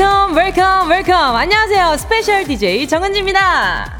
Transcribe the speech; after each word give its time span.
Welcome 0.00 0.34
welcome 0.34 0.88
welcome 0.88 1.36
안녕하세요. 1.36 1.98
special 1.98 2.44
DJ 2.44 2.88
정은지입니다. 2.88 3.98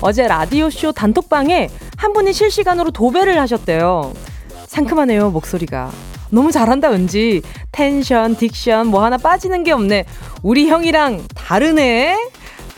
어제 0.00 0.28
라디오쇼 0.28 0.92
단톡방에 0.92 1.70
한 1.96 2.12
분이 2.12 2.32
실시간으로 2.32 2.92
도배를 2.92 3.40
하셨대요. 3.40 4.12
상큼하네요 4.68 5.30
목소리가. 5.30 5.90
너무 6.30 6.52
잘한다 6.52 6.92
은지. 6.92 7.42
tension 7.72 8.36
diction 8.36 8.86
뭐 8.86 9.02
하나 9.04 9.16
빠지는 9.16 9.64
게 9.64 9.72
없네. 9.72 10.04
우리 10.44 10.68
형이랑 10.68 11.26
다르네 11.34 12.16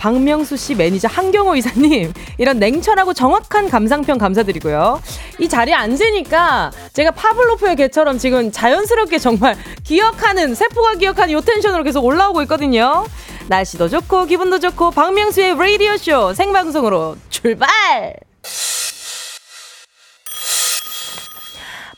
박명수 0.06 0.56
씨 0.56 0.76
매니저 0.76 1.08
한경호 1.08 1.56
이사님 1.56 2.12
이런 2.38 2.60
냉철하고 2.60 3.12
정확한 3.12 3.68
감상평 3.68 4.18
감사드리고요. 4.18 5.02
이 5.40 5.48
자리에 5.48 5.74
앉으니까 5.74 6.70
제가 6.92 7.10
파블로프의 7.10 7.74
개처럼 7.74 8.16
지금 8.16 8.52
자연스럽게 8.52 9.18
정말 9.18 9.56
기억하는 9.82 10.54
세포가 10.54 10.94
기억하는 10.94 11.34
요 11.34 11.40
tension으로 11.40 11.82
계속 11.82 12.04
올라오고 12.04 12.42
있거든요. 12.42 13.04
날씨도 13.48 13.88
좋고 13.88 14.26
기분도 14.26 14.60
좋고 14.60 14.92
박명수의 14.92 15.56
라디오 15.58 15.96
쇼 15.96 16.32
생방송으로 16.34 17.16
출발. 17.28 18.14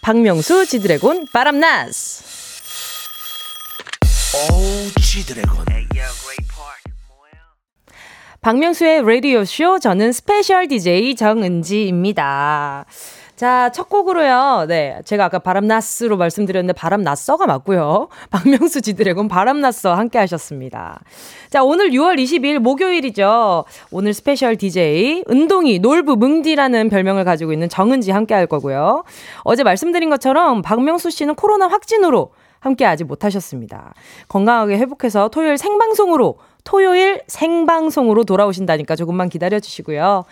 박명수 0.00 0.65
지드래곤 0.65 1.27
바람나스. 1.31 2.25
오, 4.50 5.00
지드래곤. 5.03 5.69
박명수의 8.49 9.05
라디오쇼, 9.05 9.79
저는 9.79 10.11
special 10.11 10.69
DJ 10.69 11.17
정은지입니다. 11.17 12.87
자, 13.37 13.71
첫 13.75 13.91
곡으로요. 13.91 14.65
네. 14.67 15.03
제가 15.05 15.27
아까 15.27 15.39
바람나스로 15.39 16.17
말씀드렸는데 16.17 16.73
바람났어가 16.73 17.45
맞고요. 17.45 18.09
박명수 18.33 18.81
지드래곤 18.81 19.29
바람났어 19.29 19.95
함께 19.95 20.19
하셨습니다. 20.21 20.99
자, 21.51 21.63
오늘 21.63 21.91
6월 21.91 22.19
22일 22.19 22.59
목요일이죠. 22.61 23.67
오늘 23.91 24.15
special 24.15 24.57
DJ 24.57 25.25
은동이 25.29 25.81
놀부 25.81 26.17
뭉디라는 26.17 26.89
별명을 26.89 27.25
가지고 27.25 27.53
있는 27.53 27.69
정은지 27.69 28.12
함께 28.12 28.33
할 28.33 28.47
거고요. 28.47 29.05
어제 29.43 29.62
말씀드린 29.62 30.09
것처럼 30.09 30.62
박명수 30.62 31.11
씨는 31.11 31.35
코로나 31.35 31.69
확진으로 31.69 32.31
함께 32.61 32.87
하지 32.87 33.05
못하셨습니다. 33.05 33.93
건강하게 34.29 34.79
회복해서 34.79 35.29
토요일 35.29 35.59
생방송으로 35.59 36.39
토요일 36.64 37.23
생방송으로 37.27 38.25
돌아오신다니까 38.25 38.97
조금만 38.97 39.28
기다려 39.28 39.59
주시고요. 39.61 40.25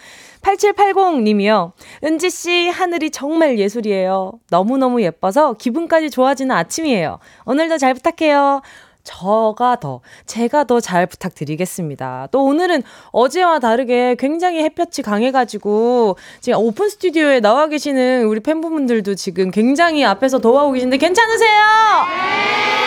8780님이요. 0.42 1.72
은지씨, 2.04 2.68
하늘이 2.68 3.10
정말 3.10 3.58
예술이에요. 3.58 4.32
너무너무 4.50 5.02
예뻐서 5.02 5.54
기분까지 5.54 6.10
좋아지는 6.10 6.54
아침이에요. 6.54 7.18
오늘도 7.46 7.78
잘 7.78 7.94
부탁해요. 7.94 8.60
저가 9.02 9.76
더, 9.80 10.00
제가 10.26 10.64
더 10.64 10.80
잘 10.80 11.06
부탁드리겠습니다. 11.06 12.28
또 12.32 12.44
오늘은 12.44 12.82
어제와 13.12 13.60
다르게 13.60 14.16
굉장히 14.18 14.62
햇볕이 14.62 15.02
강해가지고, 15.02 16.16
지금 16.40 16.58
오픈 16.58 16.88
스튜디오에 16.88 17.38
나와 17.40 17.68
계시는 17.68 18.24
우리 18.24 18.40
팬분들도 18.40 19.14
지금 19.14 19.50
굉장히 19.52 20.04
앞에서 20.04 20.40
더워하고 20.40 20.72
계신데 20.72 20.98
괜찮으세요? 20.98 22.85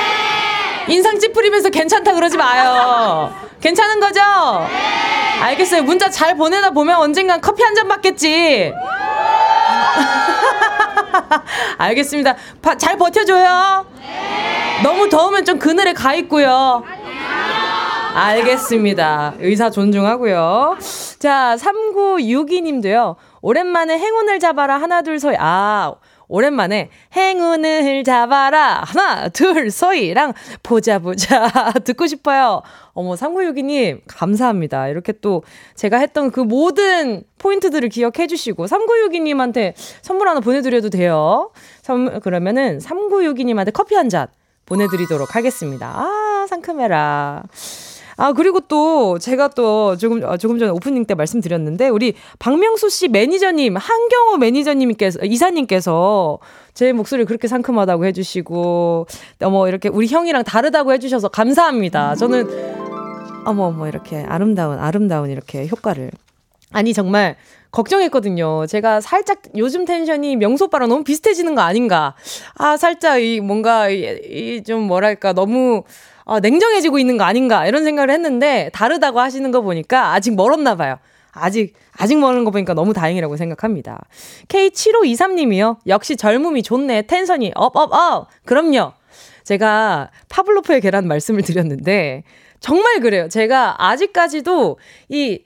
인상 0.90 1.20
찌푸리면서 1.20 1.70
괜찮다 1.70 2.14
그러지 2.14 2.38
마요. 2.38 3.34
괜찮은 3.62 4.00
거죠? 4.00 4.22
알겠어요. 5.42 5.84
문자 5.84 6.10
잘 6.10 6.36
보내다 6.36 6.72
보면 6.72 6.98
언젠간 6.98 7.42
커피 7.42 7.64
한 7.64 7.76
잔 7.76 7.88
받겠지. 7.88 8.74
알겠습니다. 11.78 12.36
바, 12.62 12.76
잘 12.76 12.98
버텨줘요. 12.98 13.86
너무 14.84 15.10
더우면 15.10 15.46
좀 15.46 15.60
그늘에 15.60 15.94
가 15.94 16.14
있고요. 16.16 16.84
알겠습니다. 18.14 19.34
의사 19.40 19.70
존중하고요. 19.70 20.78
자, 21.20 21.56
3962님도요. 21.60 23.16
오랜만에 23.42 23.98
행운을 23.98 24.40
잡아라. 24.40 24.80
하나, 24.82 25.02
둘, 25.02 25.20
서이. 25.20 25.36
아, 25.40 25.94
오랜만에 26.30 26.90
행운을 27.16 28.04
잡아라. 28.06 28.84
하나, 28.86 29.28
둘, 29.30 29.70
서이랑 29.72 30.34
보자, 30.64 31.00
보자. 31.00 31.50
듣고 31.84 32.08
싶어요. 32.08 32.62
어머, 32.94 33.16
3962님, 33.16 34.02
감사합니다. 34.08 34.88
이렇게 34.88 35.12
또 35.12 35.44
제가 35.76 35.98
했던 35.98 36.32
그 36.32 36.40
모든 36.40 37.24
포인트들을 37.40 37.90
기억해 37.90 38.28
주시고, 38.28 38.68
3962님한테 38.68 39.74
선물 40.02 40.30
하나 40.30 40.40
보내드려도 40.40 40.90
돼요. 40.90 41.52
선, 41.82 42.20
그러면은 42.22 42.78
3962님한테 42.78 43.74
커피 43.74 43.96
한 43.96 44.10
잔 44.10 44.28
보내드리도록 44.66 45.36
하겠습니다. 45.36 45.88
아, 45.96 46.46
상큼해라. 46.48 47.44
아, 48.22 48.34
그리고 48.34 48.60
또 48.60 49.18
제가 49.18 49.48
또 49.48 49.96
조금, 49.96 50.22
어, 50.26 50.36
조금 50.36 50.60
전에 50.60 50.70
오프닝 50.72 51.06
때 51.06 51.16
말씀드렸는데, 51.16 51.88
우리 51.88 52.16
박명수 52.38 52.90
씨 52.90 53.08
매니저님, 53.08 53.78
한경호 53.78 54.36
매니저님께서, 54.38 55.20
이사님께서 55.24 56.38
제 56.74 56.92
목소리 56.92 57.24
그렇게 57.24 57.48
상큼하다고 57.48 58.04
해주시고, 58.08 59.08
어머, 59.44 59.70
이렇게 59.70 59.88
우리 59.88 60.08
형이랑 60.08 60.44
다르다고 60.44 60.92
해주셔서 60.92 61.30
감사합니다. 61.30 62.16
저는, 62.16 62.46
어머, 63.46 63.68
어머, 63.68 63.88
이렇게 63.88 64.18
아름다운, 64.28 64.80
아름다운 64.80 65.30
이렇게 65.30 65.66
효과를. 65.68 66.12
아니, 66.74 66.94
정말 66.94 67.38
걱정했거든요. 67.72 68.66
제가 68.68 69.00
살짝 69.00 69.44
요즘 69.56 69.86
텐션이 69.86 70.36
명수 70.36 70.66
오빠랑 70.66 70.90
너무 70.90 71.06
비슷해지는 71.06 71.56
거 71.56 71.62
아닌가. 71.62 72.16
아, 72.56 72.76
살짝 72.76 73.22
이 73.24 73.40
뭔가, 73.40 73.90
이 73.90 74.62
좀 74.68 74.82
뭐랄까, 74.84 75.32
너무, 75.32 75.84
어, 76.30 76.40
냉정해지고 76.40 77.00
있는 77.00 77.18
거 77.18 77.24
아닌가 77.24 77.66
이런 77.66 77.84
생각을 77.84 78.12
했는데 78.12 78.70
다르다고 78.72 79.20
하시는 79.20 79.50
거 79.50 79.62
보니까 79.62 80.14
아직 80.14 80.36
멀었나 80.36 80.76
봐요. 80.76 81.00
아직 81.32 81.74
아직 81.98 82.20
멀은 82.20 82.44
거 82.44 82.52
보니까 82.52 82.76
너무 82.76 82.94
다행이라고 82.94 83.36
생각합니다. 83.36 84.00
K7523님이요. 84.48 85.78
역시 85.88 86.16
젊음이 86.16 86.62
좋네. 86.62 87.04
tension이 87.04 87.54
up 87.56 87.92
up 87.92 88.01
up. 88.01 88.14
Up. 88.14 88.28
그럼요. 88.46 88.94
제가 89.44 90.12
파블로프의 90.30 90.82
개란 90.82 91.08
말씀을 91.08 91.42
드렸는데 91.42 92.24
정말 92.60 93.00
그래요. 93.00 93.28
제가 93.28 93.84
아직까지도 93.84 94.78
이 95.10 95.40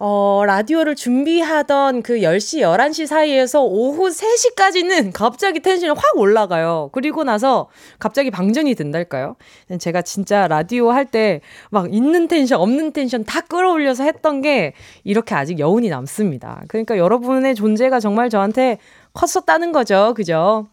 어, 0.00 0.44
라디오를 0.46 0.94
준비하던 0.94 2.02
그 2.02 2.18
10시, 2.18 2.60
11시 2.60 3.06
사이에서 3.06 3.64
오후 3.64 4.10
3시까지는 4.10 5.10
갑자기 5.12 5.58
tension이 5.58 5.90
확 5.90 6.16
올라가요. 6.16 6.90
그리고 6.92 7.24
나서 7.24 7.68
갑자기 7.98 8.30
방전이 8.30 8.76
된달까요? 8.76 9.34
제가 9.80 10.02
진짜 10.02 10.46
라디오 10.46 10.92
할 10.92 11.06
때 11.06 11.40
막 11.70 11.92
있는 11.92 12.28
텐션, 12.28 12.60
없는 12.60 12.92
텐션 12.92 13.24
다 13.24 13.40
끌어올려서 13.40 14.04
했던 14.04 14.40
게 14.40 14.72
이렇게 15.02 15.34
아직 15.34 15.58
여운이 15.58 15.88
남습니다. 15.88 16.62
그러니까 16.68 16.96
여러분의 16.96 17.56
존재가 17.56 17.98
정말 17.98 18.30
저한테 18.30 18.78
컸었다는 19.14 19.72
거죠. 19.72 20.14
그죠? 20.16 20.68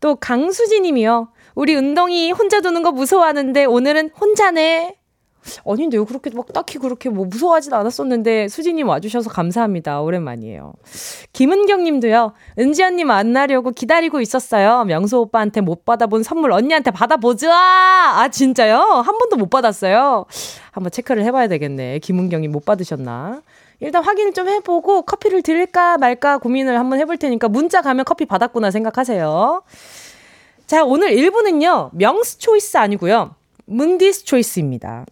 또 0.00 0.16
강수지 0.16 0.80
님이요. 0.80 1.28
우리 1.54 1.74
은동이 1.76 2.32
혼자 2.32 2.60
두는 2.60 2.82
거 2.82 2.92
무서워하는데 2.92 3.64
오늘은 3.64 4.10
혼자네. 4.20 4.99
아닌데요. 5.66 6.04
그렇게 6.04 6.30
막 6.30 6.52
딱히 6.52 6.78
그렇게 6.78 7.08
뭐 7.08 7.26
무서워하진 7.26 7.72
않았었는데 7.72 8.48
수지님 8.48 8.88
와주셔서 8.88 9.30
감사합니다. 9.30 10.00
오랜만이에요. 10.00 10.72
김은경 11.32 11.84
님도요. 11.84 12.32
은지 12.58 12.82
언님 12.82 13.08
만나려고 13.08 13.70
기다리고 13.70 14.20
있었어요. 14.20 14.84
명수 14.84 15.18
오빠한테 15.18 15.60
못 15.60 15.84
받아본 15.84 16.22
선물 16.22 16.52
언니한테 16.52 16.90
받아보자! 16.90 17.50
아, 17.52 18.28
진짜요? 18.28 18.78
한 18.78 19.18
번도 19.18 19.36
못 19.36 19.50
받았어요. 19.50 20.26
한번 20.72 20.90
체크를 20.90 21.24
해봐야 21.24 21.48
되겠네. 21.48 21.98
김은경 22.00 22.42
님못 22.42 22.64
받으셨나? 22.64 23.42
일단 23.80 24.04
확인을 24.04 24.32
좀 24.32 24.48
해보고 24.48 25.02
커피를 25.02 25.42
드릴까 25.42 25.96
말까 25.98 26.38
고민을 26.38 26.78
한번 26.78 26.98
해볼 26.98 27.16
테니까 27.16 27.48
문자 27.48 27.80
가면 27.80 28.04
커피 28.04 28.26
받았구나 28.26 28.70
생각하세요. 28.70 29.62
자, 30.66 30.84
오늘 30.84 31.10
1부는요. 31.16 31.90
명스 31.94 32.38
초이스 32.38 32.76
아니고요. 32.76 33.34
뭉디스 33.64 34.24
초이스입니다. 34.24 35.06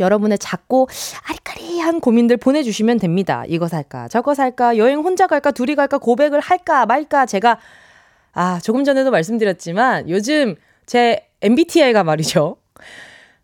여러분의 0.00 0.38
작고 0.38 0.88
아리까리한 1.28 2.00
고민들 2.00 2.36
보내주시면 2.36 2.98
됩니다. 2.98 3.44
이거 3.46 3.68
살까, 3.68 4.08
저거 4.08 4.34
살까, 4.34 4.76
여행 4.76 5.00
혼자 5.00 5.26
갈까, 5.26 5.50
둘이 5.50 5.74
갈까, 5.74 5.98
고백을 5.98 6.40
할까, 6.40 6.86
말까. 6.86 7.26
제가, 7.26 7.58
아, 8.32 8.60
조금 8.62 8.84
전에도 8.84 9.10
말씀드렸지만 9.10 10.08
요즘 10.08 10.56
제 10.86 11.28
MBTI가 11.42 12.04
말이죠. 12.04 12.56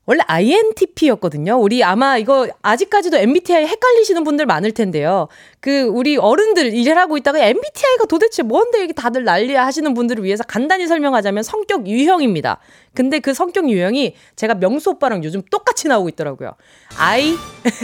원래 0.05 0.23
INTP였거든요. 0.27 1.61
우리 1.61 1.85
아마 1.85 2.17
이거 2.19 2.49
아직까지도 2.63 3.19
MBTI 3.19 3.67
헷갈리시는 3.67 4.25
분들 4.25 4.47
많을 4.47 4.73
텐데요. 4.73 5.29
그 5.61 5.83
우리 5.83 6.17
어른들 6.17 6.75
일을 6.75 6.99
하고 6.99 7.17
있다가 7.17 7.39
MBTI가 7.39 8.07
도대체 8.07 8.43
뭔데 8.43 8.83
이게 8.83 8.93
다들 8.93 9.23
난리야 9.23 9.65
하시는 9.65 9.95
분들을 9.95 10.25
위해서 10.25 10.43
간단히 10.43 10.89
설명하자면 10.89 11.45
성격 11.45 11.87
유형입니다. 11.87 12.59
근데 12.95 13.21
그 13.21 13.33
성격 13.33 13.71
유형이 13.71 14.17
제가 14.35 14.55
명수 14.55 14.91
오빠랑 14.91 15.23
요즘 15.23 15.41
똑같이 15.51 15.87
나오고 15.87 16.09
있더라고요. 16.11 16.55
I 16.99 17.35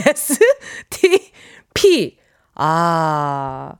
S 0.07 0.39
T 0.89 1.31
P 1.73 2.17
아 2.55 3.75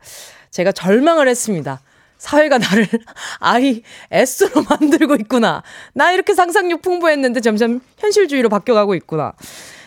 제가 0.50 0.72
절망을 0.72 1.28
했습니다. 1.28 1.82
사회가 2.20 2.60
나를 2.60 2.86
IS로 3.40 4.64
만들고 4.70 5.16
있구나. 5.16 5.64
나 5.94 6.12
이렇게 6.12 6.36
상상력 6.36 6.84
풍부했는데 6.84 7.40
점점 7.42 7.80
현실주의로 7.98 8.50
바뀌어가고 8.50 8.94
있구나. 8.94 9.34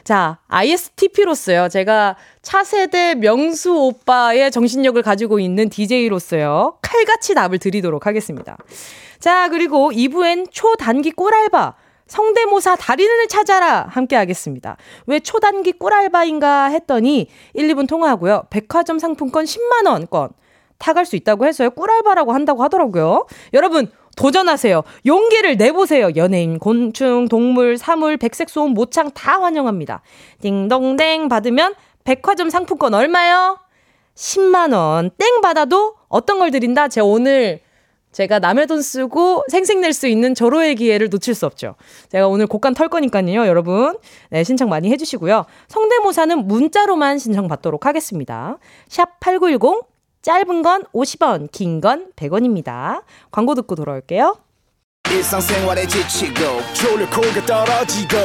자, 0.03 0.39
ISTP로서요. 0.49 1.69
제가 1.69 2.17
차세대 2.41 3.15
명수 3.17 3.73
오빠의 3.73 4.51
정신력을 4.51 5.01
가지고 5.03 5.39
있는 5.39 5.69
DJ로서요. 5.69 6.79
칼같이 6.83 7.35
답을 7.35 7.59
드리도록 7.59 8.07
하겠습니다. 8.07 8.57
자, 9.21 9.49
그리고 9.49 9.93
2부엔 9.93 10.49
초단기 10.51 11.13
꿀알바. 11.13 11.75
성대모사 12.09 12.77
달인을 12.77 13.29
찾아라 13.29 13.87
함께 13.89 14.17
하겠습니다. 14.17 14.77
왜 15.07 15.21
초단기 15.21 15.73
꿀알바인가 15.73 16.67
했더니 16.67 17.29
1, 17.55 17.69
2분 17.69 17.89
통화하고요. 17.89 18.49
백화점 18.51 18.99
상품권 18.99 19.45
10만 19.45 19.87
원권 19.87 20.31
타갈 20.83 21.07
수 21.07 21.15
있다고 21.15 21.47
해서요. 21.47 21.71
꿀알바라고 21.71 22.33
한다고 22.33 22.63
하더라고요. 22.65 23.27
여러분 23.55 23.89
도전하세요. 24.17 24.83
용기를 25.07 25.57
내보세요. 25.57 26.11
연예인, 26.17 26.59
곤충, 26.59 27.29
동물, 27.29 27.79
사물, 27.79 28.17
백색 28.17 28.51
소음, 28.51 28.75
모창 28.75 29.11
다 29.13 29.41
환영합니다. 29.41 30.03
띵동댕 30.43 31.29
받으면 31.29 31.75
백화점 32.05 32.51
상품권 32.51 32.95
얼마요? 32.95 33.59
10만 34.17 34.75
원. 34.75 35.11
땡 35.17 35.41
받아도 35.41 35.95
어떤 36.09 36.41
걸 36.41 36.51
드린다? 36.51 36.89
제가 36.89 37.07
오늘 37.07 37.61
제가 38.11 38.41
남의 38.41 38.67
돈 38.67 38.83
쓰고 38.83 39.45
생색낼 39.49 39.95
수 39.95 40.07
있는 40.07 40.35
절호의 40.35 40.75
기회를 40.75 41.09
놓칠 41.09 41.35
수 41.35 41.47
없죠. 41.47 41.77
제가 42.11 42.29
오늘 42.29 42.47
곡간 42.47 42.75
털 42.75 42.89
거니까요, 42.89 43.47
여러분. 43.47 43.97
네, 44.29 44.45
신청 44.45 44.69
많이 44.69 44.91
해주시고요. 44.91 45.47
성대모사는 45.69 46.47
문자로만 46.47 47.19
신청 47.19 47.49
받도록 47.49 47.87
하겠습니다. 47.87 48.59
샵 48.89 49.19
8910, 49.21 49.92
짧은 50.23 50.63
건 50.63 50.85
50원, 50.93 51.51
긴 51.51 51.81
건 51.81 52.13
100원입니다. 52.15 53.03
광고 53.31 53.55
듣고 53.57 53.75
돌아올게요. 53.75 54.37
지치고, 55.89 56.63
떨어지고, 57.45 58.17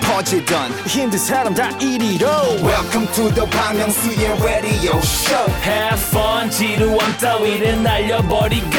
퍼지던, 0.00 0.70
welcome 2.62 3.06
to 3.12 3.28
the 3.34 3.44
Bang 3.50 3.76
Myung-soo's 3.76 4.42
radio 4.42 4.96
show. 5.02 5.44
Have 5.64 6.00
fun 6.08 6.48
지루함 6.50 7.18
따위를 7.18 7.82
날려버리고. 7.82 8.70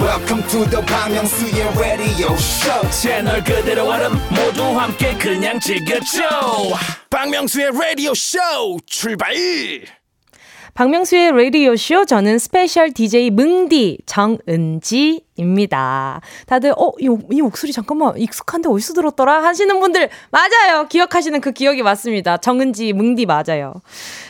Welcome 0.00 0.46
to 0.48 0.64
the 0.70 0.80
Bang 0.86 1.12
Myung-soo's 1.12 1.76
radio 1.76 2.32
show. 2.38 2.88
채널 2.90 3.42
그대로 3.44 3.90
얼음 3.90 4.12
모두 4.30 4.62
함께 4.78 5.14
그냥 5.18 5.58
즐겨줘. 5.60 6.22
박명수의 7.10 7.72
라디오 7.72 8.14
쇼 8.14 8.38
출발 8.86 9.34
박명수의 10.76 11.32
라디오쇼, 11.32 12.04
저는 12.04 12.38
special 12.38 12.92
DJ 12.92 13.30
뭉디 13.30 14.00
정은지입니다. 14.04 15.80
다들, 16.46 16.74
어, 16.76 16.92
이, 17.00 17.08
이 17.30 17.40
목소리 17.40 17.72
잠깐만 17.72 18.18
익숙한데 18.18 18.68
어디서 18.68 18.92
들었더라? 18.92 19.42
하시는 19.42 19.80
분들, 19.80 20.10
맞아요! 20.30 20.86
기억하시는 20.86 21.40
그 21.40 21.52
기억이 21.52 21.82
맞습니다. 21.82 22.36
정은지, 22.36 22.92
뭉디 22.92 23.24
맞아요. 23.24 23.72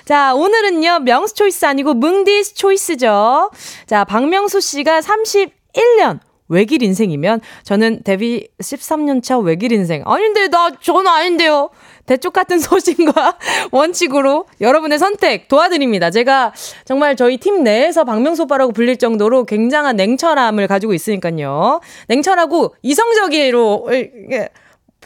자, 0.05 0.37
오늘은요, 0.37 1.01
명수 1.01 1.35
choice 1.35 1.67
아니고 1.67 1.95
뭉디's 1.95 2.55
choice죠. 2.55 3.51
자, 3.87 4.05
박명수 4.05 4.61
씨가 4.61 5.01
31년, 5.01 6.21
외길 6.49 6.83
인생이면 6.83 7.41
저는 7.63 8.03
데뷔 8.05 8.49
13년차 8.61 9.43
외길 9.45 9.73
인생. 9.73 10.03
아닌데, 10.07 10.49
나, 10.49 10.71
저는 10.81 11.07
아닌데요. 11.07 11.71
대쪽 12.07 12.33
같은 12.33 12.59
소신과 12.61 13.39
원칙으로 13.73 14.47
여러분의 14.61 14.99
선택 14.99 15.49
도와드립니다. 15.49 16.11
제가 16.11 16.53
정말 16.85 17.17
저희 17.17 17.37
팀 17.37 17.65
내에서 17.65 18.05
박명수 18.05 18.45
오빠라고 18.45 18.73
불릴 18.73 18.97
정도로 18.99 19.45
굉장한 19.45 19.97
냉철함을 19.97 20.67
가지고 20.69 20.95
있으니까요. 20.95 21.81
냉철하고 22.09 22.75
이성적으로, 22.83 23.89
이게 23.93 24.49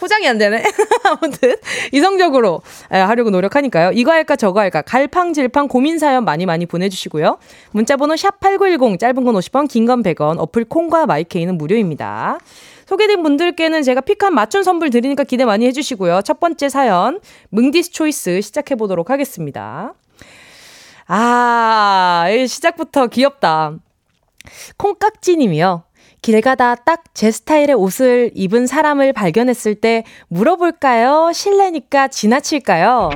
포장이 0.00 0.26
안 0.26 0.38
되네. 0.38 0.64
아무튼 1.04 1.56
이성적으로 1.92 2.62
예, 2.92 2.96
하려고 2.98 3.28
노력하니까요. 3.30 3.92
이거 3.92 4.10
할까 4.12 4.34
저거 4.34 4.60
할까 4.60 4.80
갈팡질팡 4.82 5.68
고민 5.68 5.98
사연 5.98 6.24
많이 6.24 6.46
많이 6.46 6.64
보내주시고요. 6.66 7.38
문자번호 7.72 8.16
샵 8.16 8.40
#8910 8.40 8.98
짧은 8.98 9.24
건 9.24 9.34
50원, 9.34 9.68
긴 9.68 9.86
건 9.86 10.02
100원. 10.02 10.38
어플 10.38 10.64
콩과 10.64 11.06
마이케이는 11.06 11.58
무료입니다. 11.58 12.38
소개된 12.86 13.22
분들께는 13.22 13.82
제가 13.82 14.00
픽한 14.00 14.34
맞춤 14.34 14.62
선물 14.62 14.90
드리니까 14.90 15.22
기대 15.24 15.44
많이 15.44 15.66
해주시고요. 15.66 16.22
첫 16.22 16.40
번째 16.40 16.68
사연 16.68 17.20
뭉디스 17.50 17.92
초이스 17.92 18.40
시작해 18.40 18.74
보도록 18.74 19.10
하겠습니다. 19.10 19.94
아, 21.06 22.26
이 22.30 22.46
시작부터 22.48 23.06
귀엽다. 23.08 23.74
콩깍지님이요. 24.76 25.84
길 26.22 26.40
가다 26.40 26.74
딱 26.76 27.00
제 27.14 27.30
스타일의 27.30 27.74
옷을 27.74 28.30
입은 28.34 28.66
사람을 28.66 29.12
발견했을 29.12 29.74
때 29.74 30.04
물어볼까요? 30.28 31.32
실례니까 31.34 32.08
지나칠까요? 32.08 33.10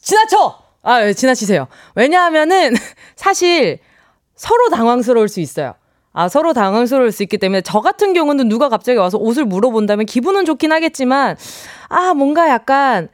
지나쳐! 0.00 0.58
아, 0.82 1.06
예, 1.06 1.12
지나치세요. 1.12 1.68
왜냐하면은 1.94 2.74
사실 3.16 3.78
서로 4.34 4.68
당황스러울 4.70 5.28
수 5.28 5.40
있어요. 5.40 5.74
아, 6.12 6.28
서로 6.28 6.52
당황스러울 6.52 7.12
수 7.12 7.22
있기 7.22 7.38
때문에 7.38 7.60
저 7.62 7.80
같은 7.80 8.12
경우는 8.12 8.48
누가 8.48 8.68
갑자기 8.68 8.98
와서 8.98 9.18
옷을 9.18 9.44
물어본다면 9.44 10.06
기분은 10.06 10.44
좋긴 10.44 10.72
하겠지만 10.72 11.36
아, 11.88 12.14
뭔가 12.14 12.48
약간 12.48 13.08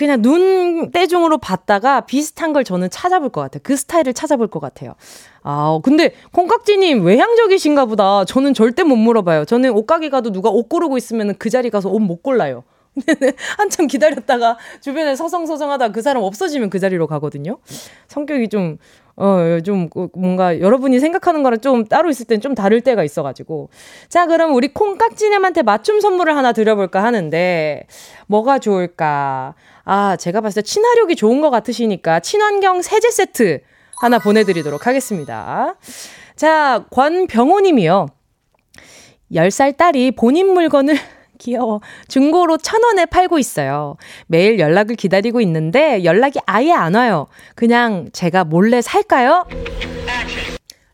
그냥 0.00 0.22
눈대중으로 0.22 1.36
봤다가 1.36 2.00
비슷한 2.00 2.54
걸 2.54 2.64
저는 2.64 2.88
찾아볼 2.88 3.28
것 3.28 3.42
같아요. 3.42 3.60
그 3.62 3.76
스타일을 3.76 4.14
찾아볼 4.14 4.46
것 4.46 4.58
같아요. 4.58 4.94
아, 5.42 5.78
근데 5.82 6.14
콩깍지님 6.32 7.04
외향적이신가 7.04 7.84
보다. 7.84 8.24
저는 8.24 8.54
절대 8.54 8.82
못 8.82 8.96
물어봐요. 8.96 9.44
저는 9.44 9.72
옷가게 9.72 10.08
가도 10.08 10.32
누가 10.32 10.48
옷 10.48 10.70
고르고 10.70 10.96
있으면 10.96 11.34
그 11.36 11.50
자리 11.50 11.68
가서 11.68 11.90
옷 11.90 12.00
못 12.00 12.22
골라요. 12.22 12.64
한참 13.58 13.86
기다렸다가 13.86 14.58
주변에 14.80 15.14
서성서성하다 15.16 15.92
그 15.92 16.02
사람 16.02 16.22
없어지면 16.22 16.70
그 16.70 16.78
자리로 16.78 17.06
가거든요. 17.06 17.58
성격이 18.08 18.48
좀, 18.48 18.78
어, 19.16 19.60
좀 19.64 19.88
뭔가 20.14 20.58
여러분이 20.60 20.98
생각하는 20.98 21.42
거랑 21.42 21.60
좀 21.60 21.84
따로 21.84 22.10
있을 22.10 22.26
땐 22.26 22.40
좀 22.40 22.54
다를 22.54 22.80
때가 22.80 23.04
있어가지고. 23.04 23.70
자, 24.08 24.26
그럼 24.26 24.54
우리 24.54 24.72
콩깍지님한테 24.72 25.62
맞춤 25.62 26.00
선물을 26.00 26.36
하나 26.36 26.52
드려볼까 26.52 27.02
하는데, 27.02 27.86
뭐가 28.26 28.58
좋을까? 28.58 29.54
아, 29.84 30.16
제가 30.16 30.40
봤을 30.40 30.62
때 30.62 30.66
친화력이 30.66 31.16
좋은 31.16 31.40
것 31.40 31.50
같으시니까 31.50 32.20
친환경 32.20 32.82
세제 32.82 33.10
세트 33.10 33.60
하나 34.00 34.18
보내드리도록 34.18 34.86
하겠습니다. 34.86 35.74
자, 36.36 36.86
권병호님이요. 36.90 38.06
10살 39.32 39.76
딸이 39.76 40.12
본인 40.12 40.52
물건을 40.54 40.96
귀여워. 41.40 41.80
중고로 42.06 42.58
천 42.58 42.84
원에 42.84 43.06
팔고 43.06 43.38
있어요. 43.38 43.96
매일 44.26 44.60
연락을 44.60 44.94
기다리고 44.94 45.40
있는데 45.40 46.04
연락이 46.04 46.38
아예 46.46 46.72
안 46.72 46.94
와요. 46.94 47.26
그냥 47.56 48.08
제가 48.12 48.44
몰래 48.44 48.80
살까요? 48.80 49.46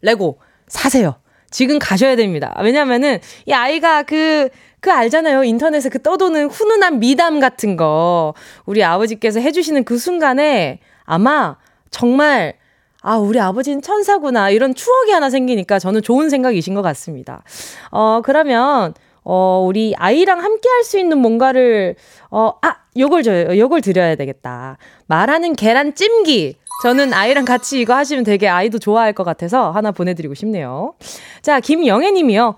레고 0.00 0.38
사세요. 0.68 1.16
지금 1.50 1.78
가셔야 1.78 2.16
됩니다. 2.16 2.54
왜냐면은 2.62 3.18
이 3.46 3.52
아이가 3.52 4.02
그, 4.02 4.48
그 4.80 4.90
알잖아요. 4.90 5.44
인터넷에 5.44 5.88
그 5.88 6.02
떠도는 6.02 6.48
훈훈한 6.48 7.00
미담 7.00 7.40
같은 7.40 7.76
거. 7.76 8.34
우리 8.64 8.82
아버지께서 8.84 9.40
해주시는 9.40 9.84
그 9.84 9.98
순간에 9.98 10.80
아마 11.04 11.56
정말 11.90 12.54
아, 13.02 13.18
우리 13.18 13.38
아버지는 13.38 13.82
천사구나. 13.82 14.50
이런 14.50 14.74
추억이 14.74 15.12
하나 15.12 15.30
생기니까 15.30 15.78
저는 15.78 16.02
좋은 16.02 16.28
생각이신 16.28 16.74
것 16.74 16.82
같습니다. 16.82 17.44
어, 17.92 18.20
그러면 18.24 18.94
어, 19.28 19.64
우리 19.66 19.92
아이랑 19.96 20.38
함께 20.42 20.68
할 20.68 20.84
수 20.84 20.98
있는 21.00 21.18
뭔가를, 21.18 21.96
어, 22.30 22.52
아, 22.62 22.76
요걸 22.96 23.24
줘, 23.24 23.56
요걸 23.56 23.80
드려야 23.80 24.14
되겠다. 24.14 24.78
말하는 25.06 25.54
계란 25.54 25.94
찜기. 25.96 26.56
저는 26.84 27.12
아이랑 27.12 27.44
같이 27.44 27.80
이거 27.80 27.94
하시면 27.96 28.22
되게 28.22 28.46
아이도 28.48 28.78
좋아할 28.78 29.12
것 29.14 29.24
같아서 29.24 29.70
하나 29.72 29.90
보내드리고 29.90 30.34
싶네요. 30.34 30.94
자, 31.42 31.58
김영애 31.58 32.12
님이요. 32.12 32.54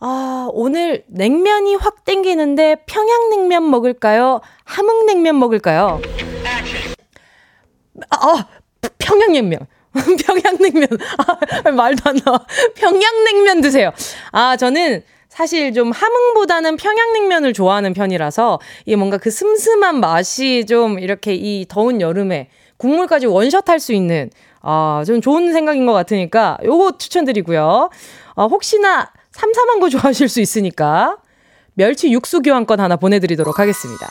아, 0.00 0.48
오늘 0.52 1.04
냉면이 1.06 1.76
확 1.76 2.04
땡기는데 2.04 2.82
평양냉면 2.86 3.70
먹을까요? 3.70 4.40
함흥냉면 4.64 5.38
먹을까요? 5.38 6.02
아, 8.10 8.46
평양냉면. 8.98 9.60
평양냉면. 10.26 10.88
아, 11.64 11.70
말도 11.70 12.10
안 12.10 12.16
나와. 12.22 12.44
평양냉면 12.74 13.62
드세요. 13.62 13.92
아, 14.32 14.56
저는 14.58 15.02
사실 15.36 15.74
좀 15.74 15.92
함흥보다는 15.92 16.76
평양냉면을 16.78 17.52
좋아하는 17.52 17.92
편이라서 17.92 18.58
이 18.86 18.96
뭔가 18.96 19.18
그 19.18 19.30
슴슴한 19.30 20.00
맛이 20.00 20.64
좀 20.64 20.98
이렇게 20.98 21.34
이 21.34 21.66
더운 21.68 22.00
여름에 22.00 22.48
국물까지 22.78 23.26
원샷 23.26 23.68
할 23.68 23.78
수 23.78 23.92
있는 23.92 24.30
아, 24.62 25.04
좀 25.06 25.20
좋은 25.20 25.52
생각인 25.52 25.84
것 25.84 25.92
같으니까 25.92 26.56
요거 26.64 26.96
추천드리고요. 26.96 27.90
아, 28.34 28.44
혹시나 28.44 29.12
삼삼한 29.32 29.80
거 29.80 29.90
좋아하실 29.92 30.30
수 30.30 30.40
있으니까 30.40 31.18
멸치 31.74 32.10
육수 32.10 32.40
교환권 32.40 32.80
하나 32.80 32.96
보내드리도록 32.96 33.58
하겠습니다. 33.58 34.06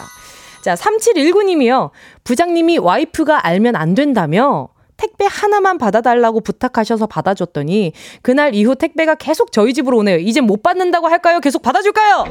자, 0.62 0.76
3719님이요. 0.76 1.90
부장님이 2.24 2.78
와이프가 2.78 3.48
알면 3.48 3.76
안 3.76 3.96
된다며 3.96 4.70
택배 4.98 5.26
하나만 5.30 5.78
받아달라고 5.78 6.42
부탁하셔서 6.42 7.08
받아줬더니 7.08 7.94
그날 8.22 8.56
이후 8.56 8.76
택배가 8.76 9.16
계속 9.16 9.52
저희 9.52 9.74
집으로 9.74 9.98
오네요. 10.00 10.18
이제 10.18 10.42
못 10.42 10.64
받는다고 10.64 11.08
할까요? 11.08 11.40
계속 11.40 11.62
받아줄까요? 11.62 12.26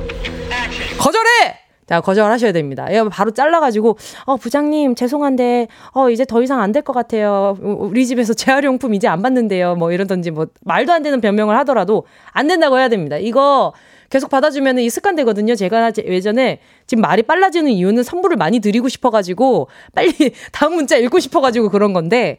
거절해! 0.99 1.59
자, 1.87 2.01
거절하셔야 2.01 2.53
됩니다. 2.53 2.87
예, 2.93 3.03
바로 3.11 3.31
잘라가지고, 3.31 3.99
어, 4.25 4.37
부장님, 4.37 4.95
죄송한데, 4.95 5.69
어, 5.93 6.09
이제 6.09 6.25
더 6.25 6.43
이상 6.43 6.61
안 6.63 6.73
될 6.73 6.81
것 6.83 6.95
같아요. 6.95 7.59
우리 7.61 8.07
집에서 8.07 8.33
재활용품 8.35 8.95
이제 8.95 9.07
안 9.07 9.21
받는데요. 9.21 9.75
뭐 9.75 9.93
이러던지, 9.93 10.31
뭐, 10.31 10.47
말도 10.63 10.95
안 10.95 11.03
되는 11.03 11.21
변명을 11.21 11.55
하더라도 11.59 12.07
안 12.33 12.47
된다고 12.49 12.79
해야 12.79 12.89
됩니다. 12.89 13.19
이거 13.19 13.75
계속 14.15 14.31
받아주면 14.31 14.79
이 14.79 14.89
습관 14.91 15.17
되거든요. 15.17 15.57
제가 15.57 15.91
예전에 15.99 16.61
지금 16.87 17.03
말이 17.03 17.25
빨라지는 17.25 17.73
이유는 17.73 18.05
선물을 18.05 18.37
많이 18.37 18.61
드리고 18.61 18.89
싶어가지고 18.89 19.67
빨리 19.93 20.13
다음 20.53 20.77
문자 20.77 20.97
읽고 20.97 21.19
싶어가지고 21.19 21.69
그런 21.69 21.93
건데 21.93 22.39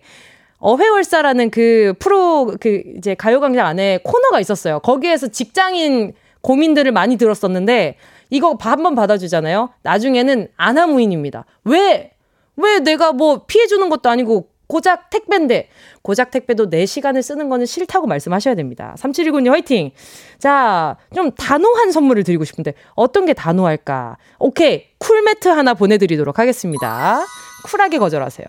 어회월사라는 0.60 1.50
그 1.50 1.94
프로 2.00 2.56
그 2.62 2.82
이제 2.96 3.14
가요광장 3.14 3.66
안에 3.66 4.00
코너가 4.06 4.40
있었어요. 4.40 4.80
거기에서 4.80 5.28
직장인 5.28 6.14
고민들을 6.40 6.94
많이 6.94 7.18
들었었는데 7.18 7.98
이거 8.30 8.58
한번 8.58 8.96
받아주잖아요. 8.96 9.72
나중에는 9.84 10.48
아나무인입니다. 10.56 11.44
왜? 11.66 12.12
왜 12.56 12.80
내가 12.80 13.12
뭐 13.12 13.44
피해주는 13.48 13.90
것도 13.90 14.10
아니고 14.10 14.48
고작 14.68 15.10
택배인데 15.10 15.70
고작 16.02 16.32
택배도 16.32 16.70
4시간을 16.70 17.22
쓰는 17.22 17.50
거는 17.50 17.66
싫다고 17.66 18.08
말씀하셔야 18.08 18.56
됩니다. 18.56 18.96
3719님 18.98 19.50
화이팅! 19.50 19.92
자, 20.40 20.98
좀 21.14 21.32
단호한 21.32 21.92
선물을 21.92 22.24
드리고 22.24 22.46
싶은데 22.46 22.74
어떤 22.96 23.26
게 23.26 23.34
단호할까? 23.34 24.18
오케이, 24.40 24.86
쿨매트 24.98 25.48
하나 25.48 25.74
보내 25.74 25.98
드리도록 25.98 26.40
하겠습니다. 26.40 27.24
쿨하게 27.66 27.98
거절하세요. 28.00 28.48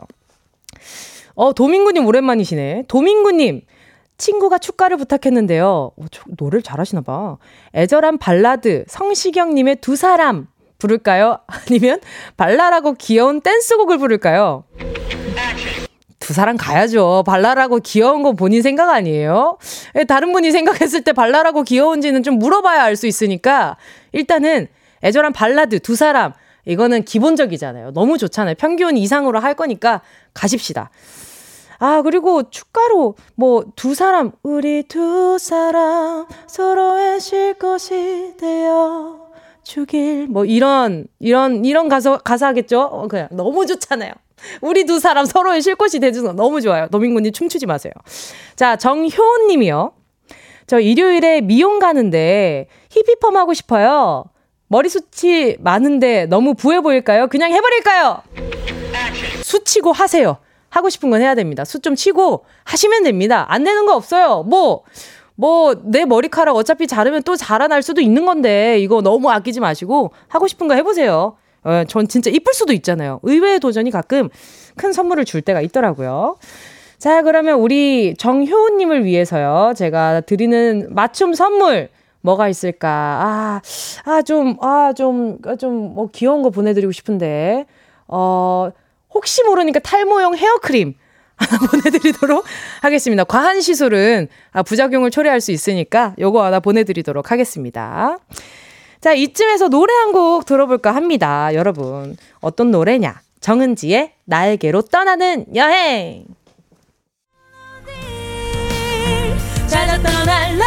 어, 1.35 1.53
도민구 1.53 1.93
님 1.93 2.07
오랜만이시네. 2.07 2.85
도민구 2.89 3.33
님, 3.33 3.61
친구가 4.19 4.59
축가를 4.59 4.97
부탁했는데요. 4.97 5.93
오, 5.95 6.09
저, 6.11 6.23
노래를 6.39 6.63
잘하시나 6.63 7.03
봐. 7.03 7.37
애절한 7.75 8.19
발라드 8.19 8.85
성시경님의 8.89 9.77
두 9.77 9.97
사람 9.97 10.49
부를까요? 10.79 11.39
아니면 11.47 12.01
발랄하고 12.37 12.95
귀여운 12.95 13.41
댄스곡을 13.41 13.99
부를까요? 13.99 14.65
두 16.27 16.33
사람 16.33 16.57
가야죠. 16.57 17.23
발랄하고 17.25 17.79
귀여운 17.85 18.25
거 18.25 18.33
본인 18.33 18.61
생각 18.61 18.91
아니에요? 18.91 19.59
예, 19.95 20.03
다른 20.03 20.33
분이 20.33 20.51
생각했을 20.51 21.03
때 21.03 21.13
발랄하고 21.13 21.63
귀여운지는 21.63 22.25
좀 22.25 22.41
물어봐야 22.41 22.83
알 22.83 22.97
수 22.97 23.07
있으니까 23.07 23.77
일단은 24.11 24.67
애절한 25.05 25.33
발라드 25.33 25.79
두 25.79 25.95
사람 25.95 26.33
이거는 26.65 27.05
기본적이잖아요. 27.05 27.93
너무 27.93 28.19
좋잖아요. 28.19 28.57
평균 28.59 28.97
이상으로 28.97 29.39
할 29.39 29.55
거니까 29.55 30.01
가십시다. 30.35 30.91
아, 31.79 32.03
그리고 32.03 32.51
축가로 32.51 33.15
뭐 33.37 33.63
두 33.77 33.95
사람, 33.95 34.33
우리 34.43 34.83
두 34.83 35.39
사람 35.39 36.27
서로의 36.49 37.21
쉴 37.21 37.55
곳이 37.55 38.33
되어 38.37 39.29
주길 39.63 40.27
뭐 40.29 40.45
이런 40.45 41.07
이런 41.21 41.65
이런 41.65 41.89
가사 41.89 42.17
가사겠죠? 42.19 42.81
어, 42.81 43.07
그냥 43.07 43.29
너무 43.31 43.65
좋잖아요. 43.67 44.11
우리 44.61 44.85
두 44.85 44.99
사람 45.01 45.25
서로의 45.25 45.63
쉴 45.63 45.75
곳이 45.75 45.99
되줘서 46.01 46.33
너무 46.33 46.61
좋아요. 46.61 46.89
노민구님 46.91 47.33
춤추지 47.33 47.67
마세요. 47.67 47.93
자, 48.55 48.77
정효은 48.77 49.47
님이요. 49.49 49.93
저 50.67 50.81
일요일에 50.81 51.41
미용 51.41 51.79
가는데 51.79 52.67
히피펌 52.91 53.37
하고 53.37 53.55
싶어요. 53.55 54.25
머리숱이 54.69 55.57
많은데 55.61 56.27
너무 56.27 56.55
부해 56.55 56.81
보일까요? 56.81 57.29
그냥 57.29 57.53
해버릴까요? 57.53 58.23
수치고 59.43 59.93
하세요. 59.93 60.39
하고 60.69 60.91
싶은 60.91 61.09
건 61.11 61.21
해야 61.23 61.35
됩니다. 61.35 61.65
수 61.65 61.79
좀 61.81 61.95
치고 61.95 62.45
하시면 62.65 63.05
됩니다. 63.05 63.47
안 63.49 63.63
되는 63.63 63.87
거 63.87 63.95
없어요. 63.95 64.43
뭐, 64.43 64.83
뭐, 65.37 65.75
내 65.85 66.05
머리카락 66.05 66.57
어차피 66.57 66.87
자르면 66.87 67.23
또 67.23 67.37
자라날 67.37 67.83
수도 67.83 68.01
있는 68.01 68.27
건데, 68.27 68.79
이거 68.81 69.01
너무 69.03 69.31
아끼지 69.31 69.61
마시고, 69.61 70.13
하고 70.29 70.49
싶은 70.49 70.67
거 70.67 70.75
해보세요. 70.75 71.37
어, 71.65 71.85
전 71.89 72.09
진짜 72.09 72.31
이쁠 72.31 72.55
수도 72.55 72.73
있잖아요. 72.73 73.21
의외의 73.23 73.61
도전이 73.61 73.91
가끔 73.91 74.29
큰 74.77 74.93
선물을 74.93 75.25
줄 75.25 75.43
때가 75.43 75.61
있더라고요. 75.61 76.37
자, 76.99 77.23
그러면 77.23 77.59
우리 77.59 78.15
정효우님을 78.17 79.05
위해서요. 79.05 79.75
제가 79.77 80.23
드리는 80.23 80.89
맞춤 80.91 81.35
선물 81.35 81.89
뭐가 82.23 82.49
있을까? 82.49 82.89
아, 82.89 83.61
아, 84.05 84.23
좀, 84.23 84.57
아, 84.61 84.93
좀, 84.97 85.39
좀, 85.59 85.95
뭐, 85.95 86.09
귀여운 86.13 86.43
거 86.43 86.51
보내드리고 86.51 86.91
싶은데, 86.93 87.67
어, 88.09 88.71
혹시 89.15 89.45
모르니까 89.45 89.79
탈모용 89.81 90.37
헤어크림 90.37 90.95
하나 91.37 91.59
보내드리도록 91.71 92.45
하겠습니다. 92.83 93.25
과한 93.25 93.61
시술은 93.61 94.29
아, 94.53 94.63
부작용을 94.63 95.11
초래할 95.11 95.41
수 95.41 95.53
있으니까 95.53 96.15
요거 96.19 96.45
하나 96.45 96.61
보내드리도록 96.61 97.31
하겠습니다. 97.31 98.19
자, 99.01 99.13
이쯤에서 99.13 99.69
노래 99.69 99.93
한 99.95 100.13
곡 100.13 100.47
들어볼까 100.47 100.95
합니다. 100.95 101.53
여러분, 101.55 102.17
어떤 102.41 102.71
노래냐? 102.71 103.21
정은지의 103.41 104.13
나에게로 104.25 104.83
떠나는 104.83 105.47
여행! 105.55 106.25
찾아 109.69 109.97
떠날래 110.01 110.63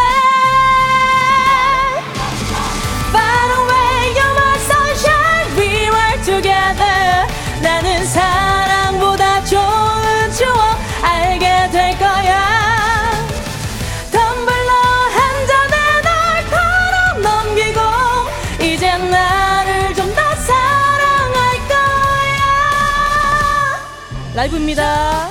라이브입니다. 24.40 25.30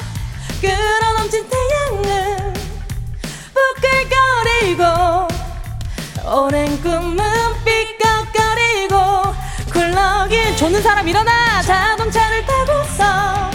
끌어넘친 0.60 1.48
태양은 1.48 2.52
부글거리고 3.80 4.84
오랜 6.30 6.82
꿈은 6.82 7.24
삐걱거리고 7.64 9.34
굴러긴 9.72 10.54
조는 10.58 10.82
사람 10.82 11.08
일어나 11.08 11.62
자동차를 11.62 12.44
타고서 12.44 13.50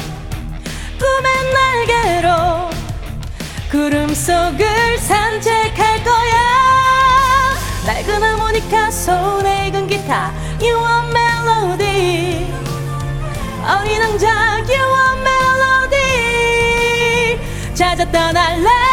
꿈의 0.98 1.54
날개로 1.54 2.72
구름 3.70 4.12
속을 4.12 4.98
산책할 4.98 6.04
거야. 6.04 7.54
낡은 7.86 8.24
하모니카 8.24 8.90
손에 8.90 9.68
익은 9.68 9.86
기타 9.86 10.34
You 10.60 10.84
want 10.84 11.16
melody. 11.16 12.52
어린 13.64 14.02
왕자 14.02 14.54
You 14.68 14.94
찾아 14.94 15.23
떠날래 18.14 18.93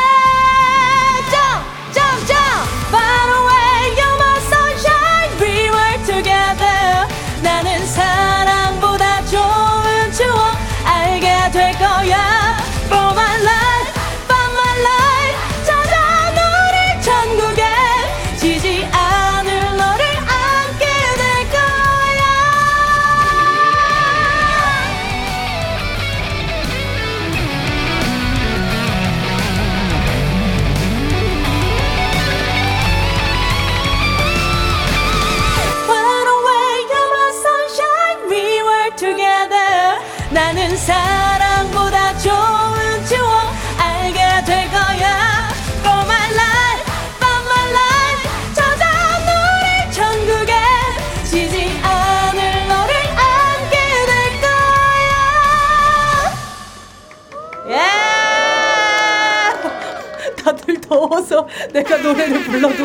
내가 61.72 61.96
노래를 61.98 62.42
불러도. 62.44 62.84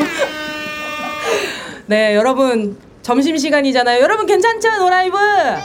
네, 1.88 2.16
여러분. 2.16 2.78
점심 3.02 3.38
시간이잖아요. 3.38 4.02
여러분 4.02 4.26
괜찮죠? 4.26 4.78
노라이브? 4.80 5.16
네. 5.16 5.58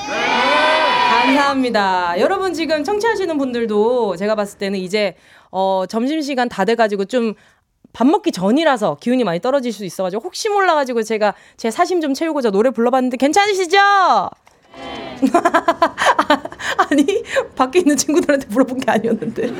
감사합니다. 1.11 2.21
여러분 2.21 2.53
지금 2.53 2.85
청취하시는 2.85 3.39
분들도 3.39 4.17
제가 4.17 4.35
봤을 4.35 4.59
때는 4.59 4.79
이제 4.79 5.17
어, 5.51 5.85
점심 5.89 6.21
시간 6.21 6.49
다 6.51 6.65
돼가지고 6.67 7.07
좀 7.07 7.35
밥 7.93 8.07
먹기 8.07 8.33
전이라서 8.33 8.99
기운이 9.01 9.25
많이 9.25 9.41
떨어질 9.41 9.73
수 9.73 9.85
있어가지고 9.85 10.23
혹시 10.23 10.49
몰라가지고 10.49 11.03
제가 11.03 11.35
제 11.57 11.71
사심 11.71 12.01
좀 12.01 12.15
채우고자 12.15 12.51
노래 12.51 12.71
불러봤는데 12.71 13.17
괜찮으시죠? 13.17 13.79
아니, 16.91 17.23
밖에 17.57 17.81
있는 17.81 17.97
친구들한테 17.97 18.47
물어본 18.51 18.79
게 18.79 18.91
아니었는데. 18.91 19.53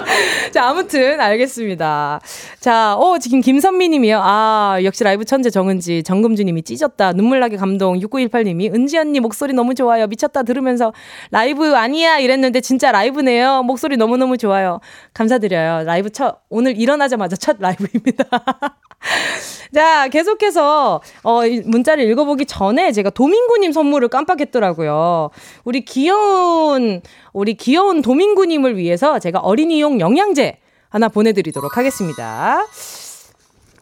자, 0.52 0.68
아무튼, 0.68 1.20
알겠습니다. 1.20 2.20
자, 2.60 2.96
어, 2.96 3.18
지금 3.18 3.40
김선미 3.40 3.88
님이요. 3.88 4.20
아, 4.22 4.78
역시 4.84 5.04
라이브 5.04 5.24
천재 5.24 5.50
정은지, 5.50 6.02
정금주 6.02 6.44
님이 6.44 6.62
찢었다. 6.62 7.12
눈물나게 7.12 7.56
감동. 7.56 8.00
6918 8.00 8.44
님이, 8.44 8.68
은지 8.70 8.98
언니 8.98 9.20
목소리 9.20 9.52
너무 9.52 9.74
좋아요. 9.74 10.06
미쳤다. 10.06 10.42
들으면서 10.42 10.92
라이브 11.30 11.74
아니야. 11.74 12.18
이랬는데 12.18 12.60
진짜 12.60 12.92
라이브네요. 12.92 13.62
목소리 13.62 13.96
너무 13.96 14.16
너무 14.16 14.36
좋아요. 14.36 14.80
감사드려요. 15.14 15.84
라이브 15.84 16.10
첫, 16.10 16.40
오늘 16.48 16.78
일어나자마자 16.78 17.36
첫 17.36 17.56
라이브입니다. 17.60 18.24
자, 19.74 20.08
계속해서, 20.08 21.00
어, 21.22 21.40
문자를 21.64 22.08
읽어보기 22.10 22.46
전에 22.46 22.92
제가 22.92 23.10
도민구님 23.10 23.72
선물을 23.72 24.08
깜빡했더라고요. 24.08 25.30
우리 25.64 25.84
귀여운, 25.84 27.02
우리 27.32 27.54
귀여운 27.54 28.02
도민구님을 28.02 28.76
위해서 28.76 29.18
제가 29.18 29.40
어린이용 29.40 30.00
영양제 30.00 30.58
하나 30.88 31.08
보내드리도록 31.08 31.76
하겠습니다. 31.76 32.66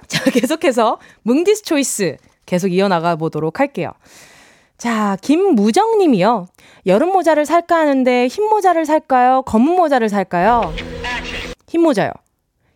자, 0.07 0.25
계속해서 0.31 0.99
뭉디스 1.23 1.63
초이스 1.63 2.17
계속 2.47 2.73
이어나가 2.73 3.17
보도록 3.17 3.61
할게요. 3.61 3.93
자, 4.79 5.17
김무정 5.23 5.99
님이요. 5.99 6.47
여름 6.87 7.13
모자를 7.13 7.47
살까 7.47 7.77
하는데 7.77 8.27
흰 8.29 8.49
모자를 8.49 8.85
살까요? 8.85 9.43
검은 9.43 9.75
모자를 9.75 10.09
살까요? 10.09 10.73
흰 11.67 11.83
모자요. 11.83 12.11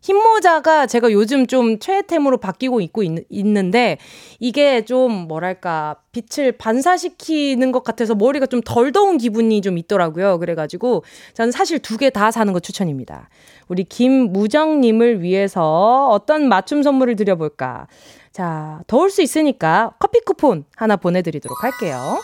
흰모자가 0.03 0.87
제가 0.87 1.13
요즘 1.13 1.47
좀 1.47 1.79
최애템으로 1.79 2.39
바뀌고 2.39 2.81
있고 2.81 3.03
있, 3.03 3.11
있는데 3.29 3.99
이게 4.39 4.85
좀 4.85 5.13
뭐랄까 5.29 5.97
빛을 6.13 6.53
반사시키는 6.53 7.71
것 7.73 7.83
같아서 7.85 8.15
머리가 8.15 8.47
좀 8.47 8.63
덜 8.65 8.93
더운 8.93 9.19
기분이 9.19 9.61
좀 9.63 9.77
있더라고요. 9.79 10.39
그래가지고 10.39 11.05
저는 11.35 11.53
사실 11.53 11.79
두 11.79 11.97
개 11.99 12.11
다 12.11 12.31
사는 12.31 12.53
거 12.53 12.61
추천입니다. 12.61 13.29
우리 13.69 13.85
김무정님을 13.85 15.23
위해서 15.23 16.09
어떤 16.11 16.49
맞춤 16.49 16.83
선물을 16.83 17.17
드려볼까? 17.17 17.87
자, 18.33 18.81
더울 18.87 19.11
수 19.11 19.23
있으니까 19.23 19.93
커피 19.99 20.21
쿠폰 20.21 20.65
하나 20.77 20.97
보내드리도록 20.97 21.63
할게요. 21.63 22.19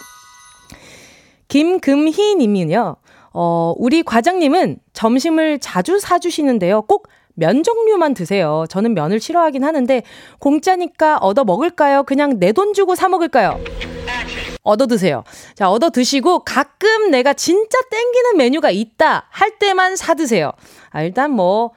김금희 1.49 2.35
님이요. 2.37 2.97
어, 3.33 3.75
우리 3.77 4.03
과장님은 4.03 4.79
점심을 4.93 5.59
자주 5.61 5.99
사주시는데요. 5.99 6.83
꼭 6.83 7.09
면 7.37 7.63
종류만 7.63 8.15
드세요. 8.15 8.65
저는 8.69 8.95
면을 8.95 9.21
싫어하긴 9.21 9.63
하는데 9.63 10.03
공짜니까 10.41 11.19
얻어 11.19 11.45
먹을까요? 11.45 12.03
그냥 12.03 12.39
내 12.41 12.53
돈 12.53 12.73
주고 12.75 12.95
사 12.95 13.09
먹을까요? 13.09 13.61
얻어 14.63 14.87
드세요. 14.87 15.23
자, 15.55 15.71
얻어 15.71 15.91
드시고 15.91 16.41
가끔 16.41 17.11
내가 17.11 17.35
진짜 17.35 17.79
땡기는 17.91 18.37
메뉴가 18.39 18.71
있다 18.71 19.27
할 19.31 19.59
때만 19.59 19.97
사 19.97 20.15
드세요. 20.15 20.53
아, 20.91 21.03
일단 21.03 21.31
뭐 21.31 21.73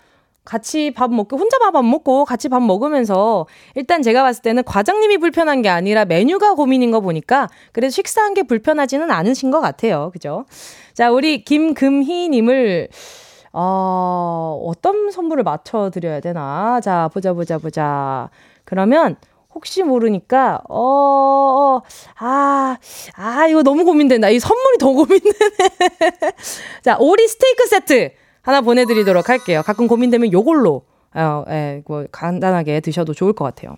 같이 0.45 0.91
밥 0.91 1.11
먹고 1.11 1.37
혼자 1.37 1.59
밥 1.59 1.75
안 1.75 1.87
먹고 1.87 2.25
같이 2.25 2.49
밥 2.49 2.63
먹으면서 2.63 3.45
일단 3.75 4.01
제가 4.01 4.23
봤을 4.23 4.41
때는 4.41 4.63
과장님이 4.63 5.17
불편한 5.17 5.61
게 5.61 5.69
아니라 5.69 6.05
메뉴가 6.05 6.55
고민인 6.55 6.89
거 6.89 7.01
보니까 7.01 7.49
그래도 7.73 7.91
식사한 7.91 8.33
게 8.33 8.43
불편하지는 8.43 9.11
않으신 9.11 9.51
것 9.51 9.59
같아요. 9.59 10.09
그죠? 10.13 10.45
자, 10.93 11.11
우리 11.11 11.43
김금희 11.43 12.29
님을 12.29 12.87
어, 13.51 14.61
어떤 14.65 15.11
선물을 15.11 15.43
맞춰드려야 15.43 16.19
되나? 16.19 16.79
자, 16.81 17.09
보자, 17.13 17.33
보자, 17.33 17.57
보자. 17.57 18.29
그러면, 18.63 19.15
혹시 19.53 19.81
모르니까, 19.83 20.61
어, 20.69 20.77
어, 20.79 21.81
아, 22.19 22.77
아, 23.15 23.47
이거 23.47 23.63
너무 23.63 23.83
고민된다. 23.85 24.29
이 24.29 24.39
선물이 24.39 24.77
더 24.79 24.91
고민되네. 24.91 25.57
자, 26.83 26.97
오리 26.99 27.27
스테이크 27.27 27.65
세트 27.67 28.11
하나 28.41 28.61
보내드리도록 28.61 29.29
할게요. 29.29 29.61
가끔 29.65 29.87
고민되면 29.87 30.31
요걸로, 30.31 30.83
어, 31.15 31.43
예, 31.49 31.81
뭐, 31.87 32.05
간단하게 32.11 32.79
드셔도 32.81 33.13
좋을 33.13 33.33
것 33.33 33.45
같아요. 33.45 33.75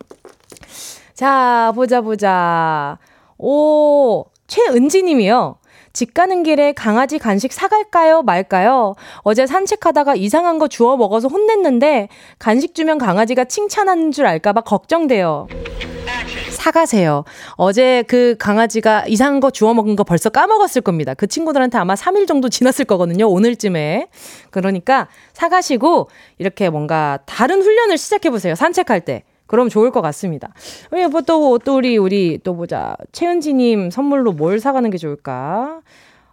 자, 1.14 1.72
보자, 1.76 2.02
보자. 2.02 2.98
오, 3.38 4.26
최은지 4.48 5.04
님이요. 5.04 5.56
집 5.94 6.14
가는 6.14 6.44
길에 6.44 6.74
강아지 6.74 7.20
간식 7.20 7.54
사갈까요? 7.54 8.22
말까요? 8.24 8.96
어제 9.20 9.46
산책하다가 9.46 10.16
이상한 10.16 10.58
거 10.58 10.68
주워 10.68 10.98
먹어서 10.98 11.28
혼냈는데 11.28 12.08
간식 12.40 12.76
주면 12.76 12.98
강아지가 12.98 13.46
칭찬하는 13.46 14.12
줄 14.12 14.26
알까봐 14.26 14.62
걱정돼요. 14.62 15.48
사가세요. 16.52 17.24
어제 17.56 18.04
그 18.08 18.36
강아지가 18.38 19.06
이상한 19.08 19.40
거 19.40 19.50
주워 19.50 19.74
먹은 19.74 19.96
거 19.96 20.04
벌써 20.04 20.30
까먹었을 20.30 20.82
겁니다. 20.82 21.14
그 21.14 21.28
친구들한테 21.28 21.78
아마 21.78 21.96
3일 21.96 22.28
정도 22.28 22.50
지났을 22.50 22.86
거거든요. 22.86 23.28
오늘쯤에. 23.28 24.08
그러니까 24.52 25.08
사가시고 25.34 26.10
이렇게 26.38 26.70
뭔가 26.70 27.20
다른 27.26 27.62
훈련을 27.62 27.98
시작해보세요. 27.98 28.56
산책할 28.56 29.02
때. 29.02 29.24
그럼 29.52 29.68
좋을 29.68 29.92
것 29.92 30.02
같습니다. 30.02 30.54
왜, 30.92 31.08
뭐, 31.08 31.22
또, 31.22 31.60
또, 31.60 31.76
우리, 31.76 31.98
우리, 31.98 32.40
또 32.42 32.56
보자. 32.56 32.96
최은지님 33.12 33.92
선물로 33.92 34.32
뭘 34.32 34.62
사가는 34.62 34.90
게 34.90 34.98
좋을까? 34.98 35.82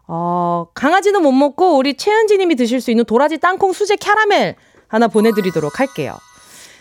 어, 0.07 0.68
강아지는 0.72 1.20
못 1.22 1.33
먹고, 1.33 1.76
우리 1.76 1.94
최은지님이 1.96 2.54
드실 2.54 2.81
수 2.81 2.92
있는 2.92 3.04
도라지 3.04 3.38
땅콩 3.38 3.72
수제 3.72 3.96
캐러멜 3.96 4.54
하나 4.87 5.09
보내드리도록 5.09 5.81
할게요. 5.81 6.16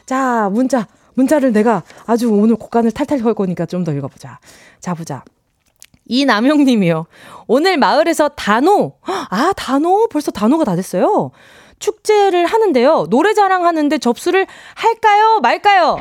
자, 0.05 0.49
문자. 0.53 0.87
문자를 1.15 1.51
내가 1.51 1.81
아주 2.05 2.29
오늘 2.31 2.55
곡간을 2.55 2.91
탈탈 2.91 3.23
걸 3.23 3.33
거니까 3.33 3.65
좀 3.65 3.83
더 3.83 3.91
읽어보자. 3.91 4.39
자, 4.79 4.93
보자. 4.93 5.23
이남용 6.05 6.63
님이요. 6.63 7.07
오늘 7.47 7.77
마을에서 7.77 8.29
단오. 8.29 8.93
아, 9.01 9.51
단오? 9.57 10.07
벌써 10.07 10.29
단오가 10.31 10.63
다 10.63 10.75
됐어요. 10.75 11.31
축제를 11.79 12.45
하는데요. 12.45 13.07
노래 13.09 13.33
자랑하는데 13.33 13.97
접수를 13.99 14.47
할까요? 14.75 15.39
말까요? 15.41 15.97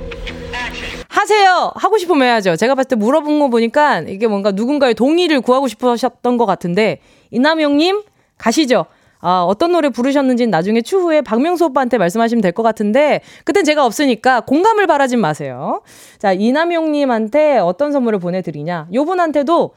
하세요. 1.09 1.73
하고 1.75 1.99
싶으면 1.99 2.23
해야죠. 2.27 2.57
제가 2.57 2.75
봤을 2.75 2.89
때 2.89 2.97
물어본 2.97 3.39
거 3.39 3.49
보니까 3.49 4.01
이게 4.01 4.27
뭔가 4.27 4.51
누군가의 4.53 4.95
동의를 4.95 5.41
구하고 5.41 5.69
싶으셨던 5.69 6.37
것 6.37 6.47
같은데 6.47 7.01
이남영님 7.31 8.03
가시죠. 8.39 8.87
아, 9.21 9.43
어떤 9.43 9.73
노래 9.73 9.89
부르셨는지는 9.89 10.51
나중에 10.51 10.83
추후에 10.83 11.21
박명수 11.23 11.65
오빠한테 11.67 11.99
말씀하시면 11.99 12.43
될 12.43 12.53
것 12.53 12.63
같은데, 12.63 13.23
그땐 13.45 13.65
제가 13.65 13.85
없으니까 13.85 14.43
공감을 14.43 14.87
바라진 14.87 15.21
마세요. 15.21 15.83
자, 16.19 16.33
이남용님한테 16.33 17.59
어떤 17.59 17.93
선물을 17.93 18.19
보내드리냐. 18.21 18.89
요 18.93 19.05
분한테도, 19.05 19.73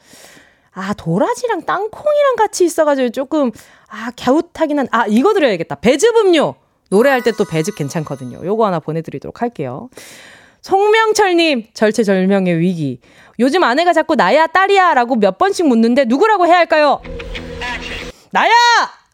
아, 0.72 0.94
도라지랑 0.94 1.62
땅콩이랑 1.62 2.36
같이 2.36 2.64
있어가지고 2.64 3.08
조금, 3.10 3.50
아, 3.90 4.10
갸웃하긴 4.16 4.78
한, 4.78 4.88
아, 4.92 5.06
이거 5.08 5.34
드려야겠다. 5.34 5.76
배즙 5.76 6.16
음료! 6.16 6.54
노래할 6.90 7.22
때 7.22 7.32
또 7.32 7.44
배즙 7.44 7.76
괜찮거든요. 7.76 8.44
요거 8.44 8.66
하나 8.66 8.80
보내드리도록 8.80 9.42
할게요. 9.42 9.90
송명철님, 10.62 11.66
절체절명의 11.72 12.58
위기. 12.58 13.00
요즘 13.38 13.62
아내가 13.64 13.92
자꾸 13.92 14.14
나야, 14.16 14.46
딸이야 14.46 14.94
라고 14.94 15.16
몇 15.16 15.38
번씩 15.38 15.66
묻는데 15.66 16.04
누구라고 16.04 16.46
해야 16.46 16.56
할까요? 16.58 17.00
나야! 18.32 18.50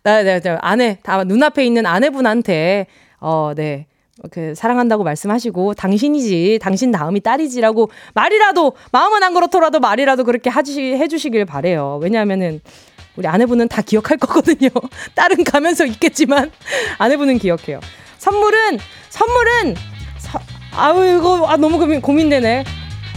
나, 0.02 0.22
네, 0.22 0.40
네, 0.40 0.56
아내, 0.60 0.98
다 1.02 1.24
눈앞에 1.24 1.64
있는 1.64 1.84
아내분한테, 1.86 2.86
어, 3.20 3.52
네. 3.54 3.86
그 4.30 4.54
사랑한다고 4.54 5.04
말씀하시고 5.04 5.74
당신이지 5.74 6.58
당신 6.62 6.90
다음이 6.90 7.20
딸이지라고 7.20 7.90
말이라도 8.14 8.72
마음은 8.90 9.22
안 9.22 9.34
그렇더라도 9.34 9.78
말이라도 9.78 10.24
그렇게 10.24 10.48
하시 10.48 10.94
해주시길 10.94 11.44
바래요 11.44 12.00
왜냐하면은 12.02 12.62
우리 13.16 13.26
아내분은 13.26 13.68
다 13.68 13.82
기억할 13.82 14.18
거거든요. 14.18 14.68
딸은 15.14 15.44
가면서 15.44 15.84
있겠지만 15.86 16.50
아내분은 16.98 17.38
기억해요. 17.38 17.80
선물은 18.18 18.78
선물은 19.10 19.76
서, 20.18 20.38
아우 20.72 21.04
이거 21.04 21.46
아 21.48 21.56
너무 21.56 21.78
고민, 21.78 22.00
고민되네. 22.00 22.64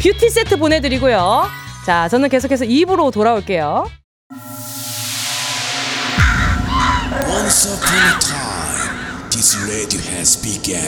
뷰티 0.02 0.30
세트 0.30 0.58
보내드리고요. 0.58 1.48
자 1.86 2.08
저는 2.10 2.30
계속해서 2.30 2.66
입으로 2.66 3.12
돌아올게요. 3.12 3.90
Once 7.28 7.66
upon 7.66 7.98
a 7.98 8.20
time, 8.20 9.30
this 9.30 9.58
radio 9.68 10.00
has 10.16 10.38
begun. 10.42 10.80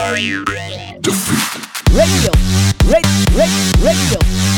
Are 0.00 0.16
you 0.18 0.44
ready? 0.48 0.98
Radio, 1.90 2.30
radio, 2.86 4.57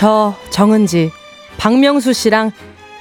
저 0.00 0.34
정은지, 0.48 1.12
박명수 1.58 2.14
씨랑 2.14 2.52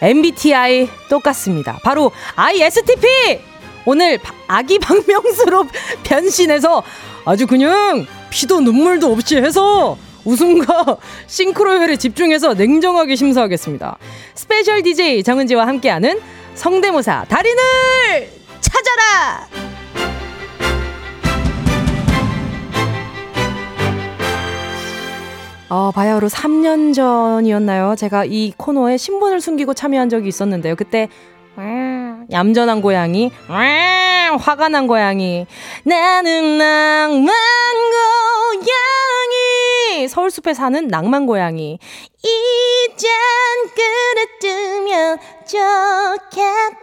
MBTI 0.02 0.90
똑같습니다. 1.10 1.80
바로 1.82 2.12
ISTP! 2.36 3.40
오늘 3.86 4.20
아기 4.50 4.80
박명수로 4.80 5.66
변신해서 6.04 6.84
아주 7.24 7.48
그냥 7.48 8.06
피도 8.30 8.60
눈물도 8.60 9.14
없이 9.14 9.38
해서 9.38 9.98
웃음과 10.26 10.98
싱크로율에 11.28 11.96
집중해서 11.96 12.56
냉정하게 12.56 13.16
심사하겠습니다. 13.16 13.98
special 14.36 14.84
DJ 14.84 15.24
정은지와 15.24 15.68
함께하는 15.68 16.20
성대모사 16.56 17.28
달인을 17.30 18.30
찾아라! 18.60 19.69
어, 25.70 25.92
바야흐로 25.92 26.30
3년 26.30 26.96
전이었나요? 26.96 27.96
제가 27.96 28.26
이 28.26 28.54
코너에 28.58 28.98
신분을 28.98 29.40
숨기고 29.40 29.76
참여한 29.76 30.10
적이 30.10 30.28
있었는데요. 30.28 30.76
그때 30.76 31.10
얌전한 32.32 32.82
고양이, 32.82 33.32
화가 34.40 34.70
난 34.70 34.88
고양이, 34.88 35.46
나는 35.84 36.58
낭만 36.58 37.26
고양이, 38.60 40.08
서울숲에 40.08 40.54
사는 40.54 40.88
낭만 40.88 41.26
고양이, 41.26 41.80
이젠 42.22 43.10
그랬으면 44.42 45.18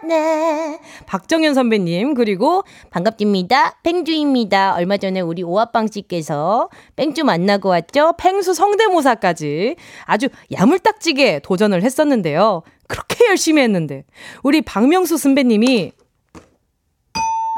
좋겠네. 0.03 0.79
박정현 1.07 1.55
선배님, 1.55 2.15
그리고 2.15 2.65
반갑습니다. 2.91 3.79
팽주입니다. 3.83 4.75
얼마 4.75 4.97
전에 4.97 5.21
우리 5.21 5.43
오아빵 5.43 5.89
씨께서 5.89 6.69
뺑주 6.97 7.25
만나고 7.25 7.69
왔죠? 7.69 8.15
팽수 8.19 8.55
성대모사까지 8.55 9.77
아주 10.05 10.29
야물딱지게 10.53 11.41
도전을 11.41 11.83
했었는데요. 11.83 12.63
그렇게 12.89 13.27
열심히 13.29 13.63
했는데. 13.63 14.05
우리 14.43 14.63
박명수 14.63 15.17
선배님이 15.19 15.93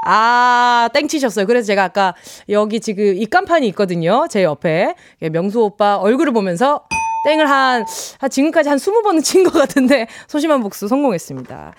아, 0.07 0.89
땡치셨어요. 0.95 1.47
그래서 1.47 1.67
제가 1.67 1.85
아까 1.85 2.15
여기 2.49 2.81
지금 2.81 3.05
입간판이 3.17 3.67
있거든요. 3.69 4.27
제 4.31 4.43
옆에. 4.43 4.95
명수 5.21 5.61
오빠 5.63 5.97
얼굴을 5.97 6.33
보면서 6.33 6.85
땡을 7.27 7.51
한, 7.51 7.85
한 8.19 8.31
지금까지 8.31 8.69
한 8.69 8.79
20번은 8.79 9.23
친 9.25 9.45
것 9.45 9.53
같은데 9.53 10.07
소심한 10.29 10.63
복수 10.63 10.89
성공했습니다. 10.89 11.75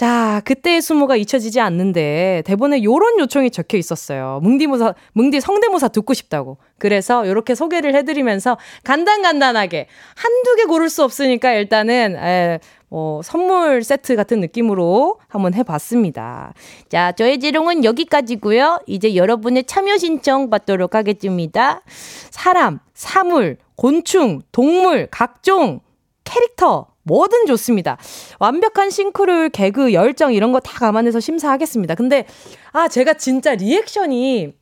자, 0.00 0.40
그때의 0.46 0.80
수모가 0.80 1.16
잊혀지지 1.16 1.60
않는데 1.60 2.42
대본에 2.46 2.82
요런 2.82 3.18
요청이 3.18 3.50
적혀 3.50 3.76
있었어요. 3.76 4.40
뭉디모사, 4.42 4.94
뭉디 5.12 5.42
성대모사 5.42 5.88
듣고 5.88 6.14
싶다고. 6.14 6.56
그래서 6.78 7.28
요렇게 7.28 7.54
소개를 7.54 7.94
해드리면서 7.94 8.56
간단간단하게 8.82 9.88
한두 10.16 10.56
개 10.56 10.64
고를 10.64 10.88
수 10.88 11.04
없으니까 11.04 11.52
일단은 11.52 12.16
에, 12.16 12.60
어, 12.88 13.20
선물 13.22 13.84
세트 13.84 14.16
같은 14.16 14.40
느낌으로 14.40 15.18
한번 15.28 15.52
해봤습니다. 15.52 16.54
자, 16.88 17.12
저의 17.12 17.38
지롱은 17.38 17.84
여기까지고요. 17.84 18.78
이제 18.86 19.14
여러분의 19.14 19.64
참여 19.64 19.98
신청 19.98 20.48
받도록 20.48 20.94
하겠습니다. 20.94 21.82
사람, 22.30 22.78
사물, 22.94 23.58
곤충, 23.76 24.40
동물, 24.50 25.08
각종 25.10 25.80
캐릭터 26.24 26.89
뭐든 27.02 27.46
좋습니다. 27.46 27.96
완벽한 28.38 28.90
싱크로율, 28.90 29.48
개그, 29.50 29.92
열정 29.92 30.32
이런 30.32 30.52
거 30.52 30.60
다 30.60 30.78
감안해서 30.78 31.20
심사하겠습니다. 31.20 31.94
근데 31.94 32.26
아 32.72 32.88
제가 32.88 33.14
진짜 33.14 33.54
리액션이 33.54 34.52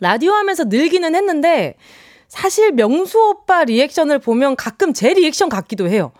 라디오 0.00 0.32
하면서 0.32 0.64
늘기는 0.64 1.14
했는데 1.14 1.76
사실 2.28 2.72
명수 2.72 3.18
오빠 3.20 3.64
리액션을 3.64 4.18
보면 4.18 4.56
가끔 4.56 4.92
제 4.92 5.14
리액션 5.14 5.48
같기도 5.48 5.88
해요. 5.88 6.12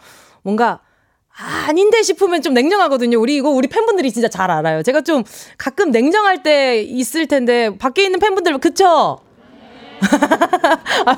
뭔가 0.43 0.81
아닌데 1.67 2.03
싶으면 2.03 2.43
좀 2.43 2.53
냉정하거든요. 2.55 3.19
우리 3.19 3.37
이거 3.37 3.49
우리 3.51 3.69
팬분들이 3.69 4.12
진짜 4.12 4.29
잘 4.29 4.51
알아요. 4.51 4.83
제가 4.83 5.01
좀 5.01 5.25
가끔 5.57 5.91
냉정할 5.91 6.43
때 6.43 6.83
있을 6.83 7.27
텐데 7.27 7.77
밖에 7.79 8.05
있는 8.05 8.19
팬분들 8.19 8.59
그쵸? 8.59 9.21
아, 11.07 11.17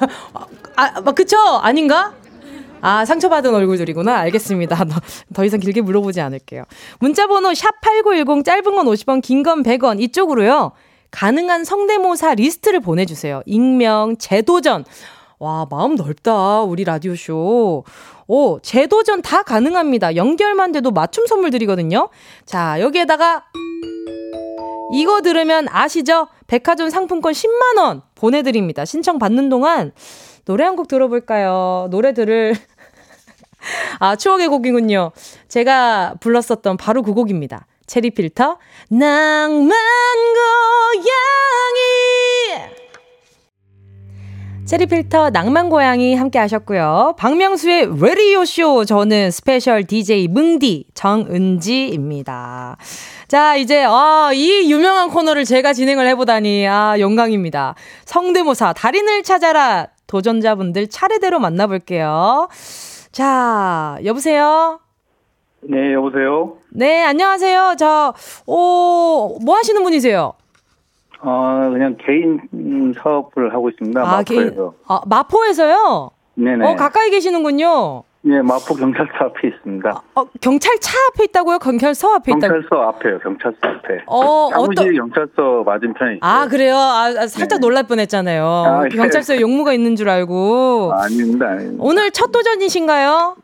아, 0.77 1.01
그쵸? 1.12 1.37
아닌가? 1.62 2.14
아, 2.87 3.07
상처받은 3.07 3.55
얼굴들이구나. 3.55 4.14
알겠습니다. 4.18 4.77
더, 4.85 5.01
더 5.33 5.44
이상 5.44 5.59
길게 5.59 5.81
물어보지 5.81 6.20
않을게요. 6.20 6.64
문자번호 7.01 7.51
샵8910 7.53 8.44
짧은 8.44 8.62
건 8.77 8.85
50원, 8.87 9.23
긴 9.23 9.42
건 9.42 9.62
100원. 9.62 10.03
이쪽으로요. 10.03 10.73
가능한 11.11 11.64
성대모사 11.64 12.35
리스트를 12.35 12.81
보내주세요. 12.81 13.42
익명, 13.47 14.16
재도전. 14.18 14.85
와, 15.38 15.66
마음 15.70 15.94
넓다. 15.94 16.61
우리 16.62 16.85
라디오쇼. 16.85 17.85
오, 18.27 18.61
재도전 18.61 19.23
다 19.23 19.42
가능합니다. 19.42 20.16
연결만 20.16 20.73
돼도 20.73 20.90
맞춤 20.90 21.27
선물 21.27 21.51
드리거든요. 21.51 22.11
자, 22.44 22.81
여기에다가 22.81 23.44
이거 24.92 25.23
들으면 25.23 25.66
아시죠? 25.70 26.29
백화점 26.47 26.90
상품권 26.90 27.33
10만원 27.33 28.03
보내드립니다. 28.14 28.85
신청 28.85 29.18
받는 29.18 29.49
동안 29.49 29.92
노래 30.44 30.64
한 30.64 30.77
곡 30.77 30.88
들어볼까요? 30.88 31.88
노래 31.90 32.12
들을 32.12 32.55
아, 33.98 34.16
추억의 34.16 34.48
곡이군요. 34.48 35.12
제가 35.48 36.14
불렀었던 36.20 36.77
바로 36.77 37.03
그 37.03 37.12
곡입니다. 37.14 37.66
체리 37.87 38.11
필터, 38.11 38.59
낭만 38.90 39.68
고양이! 39.68 41.05
체리 44.64 44.87
필터 44.87 45.29
낭만 45.31 45.68
고양이 45.68 46.14
함께 46.14 46.38
하셨고요. 46.38 47.16
박명수의 47.18 48.00
레디오 48.00 48.46
쇼 48.46 48.87
저는 48.87 49.31
special 49.30 49.85
DJ 49.85 50.29
뭉디 50.29 50.87
정은지입니다. 50.94 52.79
자, 53.29 53.57
이제 53.57 53.85
아, 53.87 54.31
이 54.33 54.70
유명한 54.70 55.11
코너를 55.11 55.44
제가 55.44 55.74
진행을 55.74 56.09
해 56.09 56.14
보다니 56.14 56.66
아, 56.66 56.98
영광입니다. 56.98 57.74
성대모사 58.07 58.72
달인을 58.72 59.22
찾아라 59.22 59.88
도전자분들 60.07 60.88
차례대로 60.88 61.40
만나 61.40 61.66
볼게요. 61.66 62.48
자, 63.14 63.96
여보세요? 64.05 64.81
네, 65.61 65.92
여보세요? 65.92 66.57
네, 66.70 67.05
안녕하세요. 67.05 67.77
저, 67.79 68.12
오, 68.44 69.38
뭐 69.40 69.55
하시는 69.55 69.81
분이세요? 69.85 70.33
어, 71.20 71.70
그냥 71.72 71.96
개인 72.05 72.40
사업을 73.00 73.55
하고 73.55 73.70
있습니다. 73.70 74.00
아, 74.00 74.05
마포에서. 74.05 74.24
개인, 74.24 74.70
아, 74.88 75.00
마포에서요? 75.07 76.11
네네. 76.35 76.66
어, 76.66 76.74
가까이 76.74 77.11
계시는군요. 77.11 78.03
네, 78.26 78.40
마포 78.40 78.74
경찰서 78.74 79.12
앞에 79.20 79.48
있습니다. 79.48 80.02
어, 80.14 80.24
경찰차 80.40 80.92
앞에 81.08 81.24
있다고요? 81.24 81.58
경찰서 81.58 82.14
앞에 82.14 82.32
있다 82.32 82.48
경찰서 82.48 82.82
앞에요, 82.88 83.18
경찰서 83.18 83.58
앞에. 83.60 84.02
어, 84.06 84.48
어떤 84.56 84.94
경찰서 84.94 85.62
맞은편에 85.66 86.16
있어요. 86.16 86.20
아, 86.22 86.48
그래요? 86.48 86.74
아, 86.74 87.12
아 87.18 87.26
살짝 87.26 87.60
네. 87.60 87.66
놀랄 87.66 87.82
뻔했잖아요. 87.87 88.44
아, 88.46 88.84
예. 88.87 88.88
경찰서에 88.96 89.42
용무가 89.42 89.74
있는 89.74 89.94
줄 89.94 90.08
알고. 90.08 90.92
아, 90.94 91.04
아닙니다, 91.04 91.48
아닙니다. 91.48 91.84
오늘 91.84 92.10
첫 92.12 92.32
도전이신가요? 92.32 93.37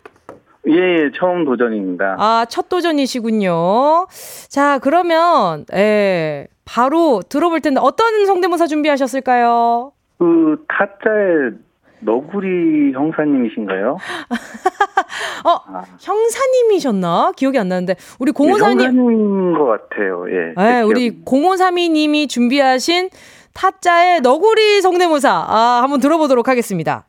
예, 0.68 0.72
예, 0.72 1.10
처음 1.14 1.44
도전입니다. 1.44 2.16
아, 2.18 2.46
첫 2.48 2.70
도전이시군요. 2.70 4.06
자, 4.48 4.78
그러면, 4.78 5.66
예, 5.74 6.46
바로 6.64 7.20
들어볼 7.28 7.60
텐데, 7.60 7.80
어떤 7.82 8.24
성대모사 8.24 8.66
준비하셨을까요? 8.66 9.92
그, 10.18 10.64
타짜의 10.68 11.52
너구리 12.00 12.92
형사님이신가요? 12.92 13.96
어, 15.44 15.50
아. 15.66 15.84
형사님이셨나? 16.00 17.32
기억이 17.36 17.58
안 17.58 17.68
나는데 17.68 17.96
우리 18.18 18.32
053님 18.32 18.46
예, 18.46 18.86
형사님인 18.86 19.54
것 19.54 19.64
같아요. 19.66 20.26
예. 20.30 20.54
네, 20.56 20.82
우리 20.82 21.22
0532님이 21.24 22.28
준비하신 22.28 23.10
타짜의 23.54 24.20
너구리 24.20 24.80
성대모사 24.80 25.30
아, 25.30 25.80
한번 25.82 26.00
들어보도록 26.00 26.48
하겠습니다. 26.48 27.04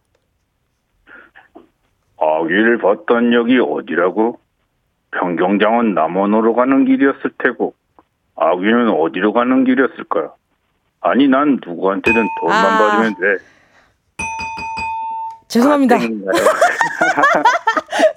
아기를 2.20 2.78
봤던 2.78 3.34
역이 3.34 3.60
어디라고? 3.60 4.40
변경장은 5.12 5.94
남원으로 5.94 6.54
가는 6.54 6.86
길이었을 6.86 7.32
테고 7.38 7.74
아기는 8.36 8.90
어디로 8.90 9.34
가는 9.34 9.66
길이었을까? 9.66 10.34
아니 11.02 11.28
난 11.28 11.60
누구한테든 11.66 12.28
돈만 12.40 12.66
아. 12.66 12.78
받으면 12.78 13.16
돼. 13.16 13.44
죄송합니다. 15.52 15.96
아, 15.98 16.00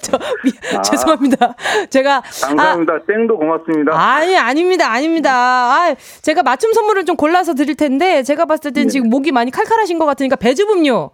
저, 0.01 0.19
미, 0.45 0.53
죄송합니다. 0.85 1.55
제가 1.91 2.23
감사합니다. 2.43 3.01
땡도 3.07 3.37
고맙습니다. 3.37 3.93
아, 3.93 4.17
아니 4.17 4.37
아닙니다, 4.37 4.91
아닙니다. 4.91 5.33
아, 5.33 5.95
제가 6.23 6.45
맞춤 6.45 6.73
선물을 6.73 7.05
좀 7.05 7.17
골라서 7.17 7.55
드릴 7.55 7.75
텐데 7.75 8.23
제가 8.23 8.45
봤을 8.45 8.73
땐 8.73 8.85
네. 8.85 8.89
지금 8.89 9.11
목이 9.11 9.33
많이 9.33 9.51
칼칼하신 9.51 9.99
것 9.99 10.07
같으니까 10.07 10.37
배즙음료 10.37 11.11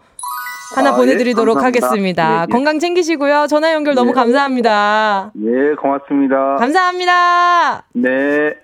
하나 0.74 0.90
아, 0.90 0.96
보내드리도록 0.96 1.58
예. 1.58 1.62
하겠습니다. 1.62 2.40
네, 2.40 2.46
네. 2.46 2.52
건강 2.52 2.78
챙기시고요. 2.78 3.46
전화 3.48 3.72
연결 3.72 3.94
너무 3.94 4.10
네. 4.10 4.14
감사합니다. 4.14 5.32
예, 5.42 5.74
고맙습니다. 5.74 6.56
감사합니다. 6.56 7.84
네. 7.94 8.54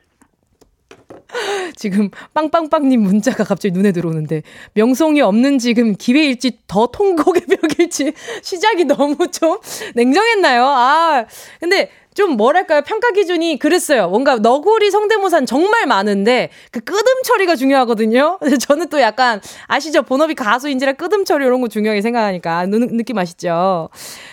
지금 1.77 2.11
빵빵빵님 2.35 3.01
문자가 3.01 3.45
갑자기 3.45 3.73
눈에 3.73 3.93
들어오는데 3.93 4.43
명성이 4.75 5.21
없는 5.21 5.59
지금 5.59 5.95
기회일지 5.97 6.59
더 6.67 6.87
통곡의 6.87 7.43
벽일지 7.43 8.13
시작이 8.43 8.85
너무 8.85 9.17
좀 9.31 9.59
냉정했나요? 9.95 10.65
아 10.65 11.27
근데 11.61 11.91
좀 12.17 12.39
뭐랄까요 12.39 12.81
평가 12.81 13.11
기준이 13.11 13.59
그랬어요. 13.59 14.09
뭔가 14.09 14.37
너구리 14.37 14.91
성대모사는 14.91 15.45
정말 15.45 15.87
많은데 15.87 16.49
그 16.71 16.81
끄듬 16.81 17.23
처리가 17.23 17.57
중요하거든요. 17.57 18.39
저는 18.59 18.89
또 18.89 19.03
약간 19.03 19.41
아시죠 19.67 20.03
본업이 20.03 20.35
가수인지라 20.35 20.95
끄듬 20.95 21.27
처리 21.27 21.45
이런 21.45 21.61
거 21.61 21.69
중요하게 21.69 22.01
생각하니까 22.01 22.65
느, 22.67 22.77
느낌 22.77 23.19
아시죠? 23.19 23.91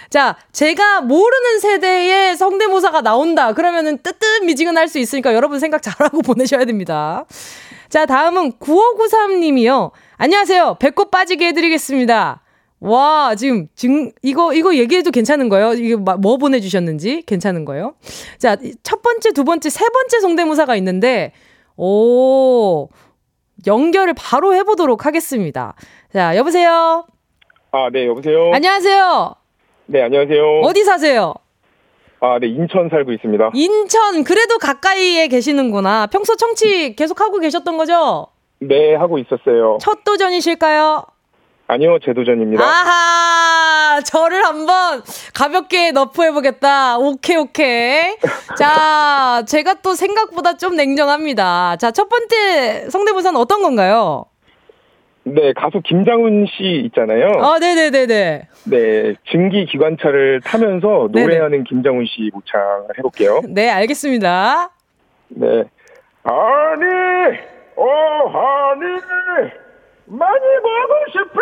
자 0.09 0.37
제가 0.53 1.01
모르는 1.01 1.59
세대의 1.59 2.37
성대모사가 2.37 3.01
나온다 3.01 3.51
그러면은 3.51 3.97
뜨뜻미지근할 3.97 4.87
수 4.87 4.97
있으니까 4.97 5.33
여러분 5.33 5.59
생각 5.59 5.81
잘하고 5.81 6.21
보내셔야 6.23 6.63
됩니다. 6.63 7.25
자 7.89 8.05
다음은 8.05 8.53
9593님이요. 8.53 9.91
안녕하세요. 10.15 10.77
배꼽 10.79 11.11
빠지게 11.11 11.47
해드리겠습니다. 11.47 12.42
와, 12.93 13.33
지금, 13.35 13.67
지금, 13.75 14.11
이거, 14.21 14.53
이거 14.53 14.75
얘기해도 14.75 15.09
괜찮은 15.11 15.47
거예요? 15.47 15.71
이게 15.71 15.95
마- 15.95 16.17
뭐 16.17 16.35
보내주셨는지 16.35 17.23
괜찮은 17.25 17.63
거예요? 17.63 17.93
자, 18.37 18.57
이첫 18.61 19.01
번째, 19.01 19.31
두 19.31 19.45
번째, 19.45 19.69
세 19.69 19.85
번째 19.87 20.19
성대모사가 20.19 20.75
있는데, 20.75 21.31
오, 21.77 22.89
연결을 23.65 24.13
바로 24.17 24.53
해보도록 24.53 25.05
하겠습니다. 25.05 25.75
자, 26.11 26.35
여보세요? 26.35 27.05
아, 27.71 27.89
네, 27.89 28.05
여보세요? 28.05 28.51
안녕하세요? 28.53 29.35
네, 29.85 30.01
안녕하세요. 30.03 30.59
어디 30.63 30.83
사세요? 30.83 31.33
아, 32.19 32.37
네, 32.39 32.47
인천 32.47 32.89
살고 32.89 33.13
있습니다. 33.13 33.51
인천, 33.53 34.25
그래도 34.25 34.57
가까이에 34.57 35.29
계시는구나. 35.29 36.07
평소 36.07 36.35
청취 36.35 36.95
계속 36.97 37.21
하고 37.21 37.39
계셨던 37.39 37.77
거죠? 37.77 38.27
네, 38.59 38.93
하고 38.95 39.17
있었어요. 39.19 39.77
첫 39.79 40.03
도전이실까요? 40.03 41.05
아니요, 41.73 41.97
재도전입니다. 42.05 42.63
아하, 42.63 43.99
저를 44.01 44.45
한번 44.45 45.01
가볍게 45.33 45.91
너프해보겠다. 45.91 46.99
오케이, 46.99 47.35
오케이. 47.37 48.15
자, 48.57 49.43
제가 49.47 49.75
또 49.81 49.95
생각보다 49.95 50.57
좀 50.57 50.75
냉정합니다. 50.75 51.77
자, 51.77 51.89
첫 51.91 52.09
번째 52.09 52.89
성대모사는 52.91 53.39
어떤 53.39 53.63
건가요? 53.63 54.25
네, 55.23 55.53
가수 55.53 55.81
김장훈 55.83 56.45
씨 56.45 56.83
있잖아요. 56.85 57.31
아, 57.39 57.57
네네네네. 57.57 58.47
네, 58.65 59.15
증기 59.31 59.65
기관차를 59.65 60.41
타면서 60.43 61.09
네네. 61.11 61.25
노래하는 61.25 61.63
김장훈 61.63 62.05
씨 62.05 62.29
모창을 62.33 62.99
해볼게요. 62.99 63.41
네, 63.49 63.69
알겠습니다. 63.71 64.69
네. 65.29 65.63
아니, 66.23 66.85
어, 67.77 68.29
아니, 68.29 69.01
많이 70.05 70.45
보고 70.61 70.93
싶어! 71.11 71.41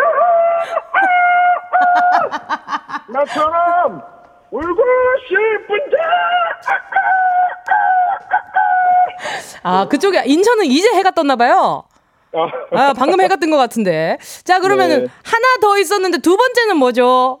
나처럼 3.12 4.02
울고 4.50 4.82
싶은데! 5.28 5.96
아, 9.64 9.86
그쪽에, 9.88 10.22
인천은 10.26 10.66
이제 10.66 10.88
해가 10.94 11.10
떴나 11.12 11.36
봐요. 11.36 11.84
아, 12.34 12.48
아, 12.72 12.92
방금 12.96 13.20
해가 13.20 13.36
뜬 13.36 13.50
것 13.50 13.56
같은데. 13.58 14.18
자, 14.44 14.58
그러면은 14.60 15.04
네. 15.04 15.10
하나 15.22 15.46
더 15.60 15.78
있었는데 15.78 16.18
두 16.18 16.36
번째는 16.36 16.76
뭐죠? 16.78 17.40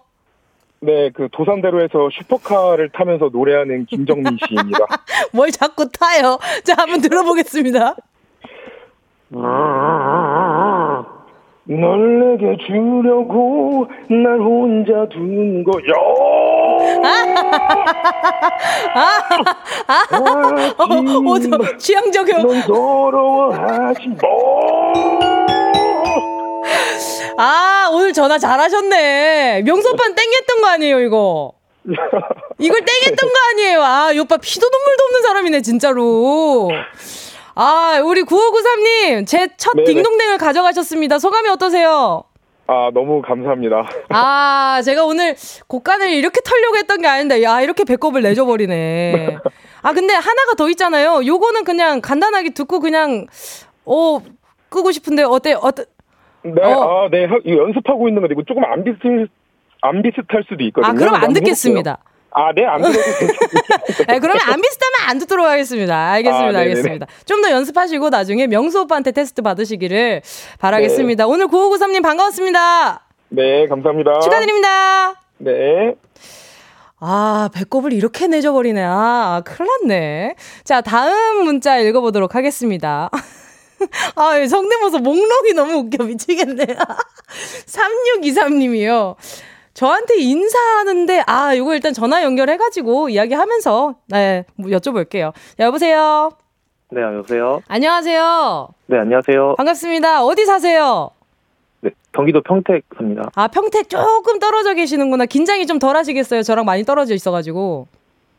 네, 0.80 1.10
그 1.14 1.28
도산대로에서 1.32 2.10
슈퍼카를 2.12 2.90
타면서 2.90 3.30
노래하는 3.32 3.86
김정민 3.86 4.36
씨입니다. 4.46 4.78
뭘 5.32 5.50
자꾸 5.50 5.88
타요? 5.90 6.38
자, 6.64 6.74
한번 6.76 7.00
들어보겠습니다. 7.00 7.96
널 11.64 12.36
내게 12.36 12.56
주려고 12.66 13.86
날 14.08 14.38
혼자 14.40 15.06
둔 15.10 15.62
거야. 15.62 15.94
어, 20.78 21.30
어, 21.30 21.38
저 21.38 21.76
취향적이요. 21.78 22.38
넌 22.38 22.62
서러워하지 22.62 24.08
뭐. 24.20 25.20
아, 27.38 27.88
오늘 27.92 28.12
전화 28.12 28.38
잘하셨네. 28.38 29.62
오빠는 29.90 30.14
땡했던 30.16 30.60
거 30.60 30.66
아니에요, 30.68 31.00
이거? 31.00 31.52
이걸 32.58 32.80
땡했던 32.84 33.28
거 33.28 33.34
아니에요? 33.52 33.82
아, 33.82 34.12
이 34.12 34.18
오빠 34.18 34.36
피도 34.36 34.66
눈물도 34.68 35.04
없는 35.04 35.22
사람이네, 35.22 35.62
진짜로. 35.62 36.70
아, 37.54 38.00
우리 38.04 38.22
9593님, 38.22 39.26
제 39.26 39.48
첫. 39.56 39.72
딩동댕을 39.84 40.38
가져가셨습니다. 40.38 41.18
소감이 41.18 41.48
어떠세요? 41.50 42.24
아, 42.66 42.90
너무 42.94 43.20
감사합니다. 43.22 43.86
아, 44.10 44.80
제가 44.84 45.04
오늘 45.04 45.34
곡간을 45.66 46.10
이렇게 46.10 46.40
털려고 46.42 46.76
했던 46.76 47.02
게 47.02 47.08
아닌데, 47.08 47.42
야, 47.42 47.60
이렇게 47.60 47.84
배꼽을 47.84 48.22
내줘버리네. 48.22 49.36
아, 49.82 49.92
근데 49.92 50.14
하나가 50.14 50.54
더 50.56 50.68
있잖아요. 50.70 51.26
요거는 51.26 51.64
그냥 51.64 52.00
간단하게 52.00 52.50
듣고 52.50 52.80
그냥, 52.80 53.26
어, 53.84 54.20
끄고 54.70 54.90
싶은데, 54.92 55.24
어때, 55.24 55.54
어때, 55.60 55.84
네, 56.44 56.62
어. 56.62 57.04
아, 57.04 57.08
네, 57.10 57.24
하- 57.26 57.38
연습하고 57.46 58.08
있는 58.08 58.22
건데 58.22 58.34
이거 58.34 58.42
조금 58.46 58.64
안 58.64 58.82
비슷 58.84 58.98
안 59.84 60.00
비슷할 60.00 60.44
수도 60.48 60.62
있거든요. 60.64 60.88
아, 60.90 60.94
그럼 60.94 61.14
안 61.16 61.32
듣겠습니다. 61.32 61.90
해볼게요. 61.90 62.11
아, 62.34 62.52
네, 62.54 62.64
안 62.64 62.80
들어도 62.80 62.98
괜찮아요. 63.02 64.06
네, 64.08 64.18
그러면 64.18 64.40
안 64.46 64.60
비슷하면 64.60 65.08
안 65.10 65.18
듣도록 65.18 65.46
하겠습니다. 65.46 66.10
알겠습니다. 66.12 66.58
아. 66.58 66.62
알겠습니다. 66.62 67.06
좀 67.26 67.42
더 67.42 67.50
연습하시고 67.50 68.08
나중에 68.10 68.46
명수 68.46 68.80
오빠한테 68.82 69.10
테스트 69.12 69.42
받으시기를 69.42 70.22
바라겠습니다. 70.60 71.26
오늘 71.26 71.46
9593님 71.48 72.02
반가웠습니다. 72.02 73.00
네, 73.30 73.66
감사합니다. 73.68 74.20
축하드립니다. 74.20 75.14
네. 75.38 75.94
아, 77.00 77.48
배꼽을 77.52 77.92
이렇게 77.92 78.28
내줘버리네. 78.28 78.80
아, 78.84 79.42
큰일 79.44 79.68
났네. 79.82 80.34
자, 80.62 80.80
다음 80.82 81.42
문자 81.44 81.78
읽어보도록 81.78 82.36
하겠습니다. 82.36 83.10
아, 84.14 84.38
이 84.38 84.46
성대모사 84.46 84.98
목록이 84.98 85.54
너무 85.54 85.78
웃겨 85.78 86.04
미치겠네. 86.04 86.64
3623님이요. 87.66 89.16
저한테 89.74 90.18
인사하는데, 90.18 91.22
아, 91.26 91.54
이거 91.54 91.74
일단 91.74 91.92
전화 91.92 92.22
연결해가지고 92.22 93.08
이야기하면서, 93.08 93.94
네, 94.08 94.44
뭐 94.56 94.70
여쭤볼게요. 94.70 95.32
여보세요? 95.58 96.30
네, 96.90 97.00
여보세요. 97.00 97.62
안녕하세요. 97.68 98.68
네, 98.86 98.98
안녕하세요. 98.98 99.54
반갑습니다. 99.56 100.24
어디 100.24 100.44
사세요? 100.44 101.10
네, 101.80 101.90
경기도 102.12 102.42
평택 102.42 102.84
삽니다. 102.96 103.30
아, 103.34 103.48
평택 103.48 103.88
조금 103.88 104.38
떨어져 104.38 104.74
계시는구나. 104.74 105.24
긴장이 105.24 105.66
좀 105.66 105.78
덜 105.78 105.96
하시겠어요? 105.96 106.42
저랑 106.42 106.66
많이 106.66 106.84
떨어져 106.84 107.14
있어가지고. 107.14 107.86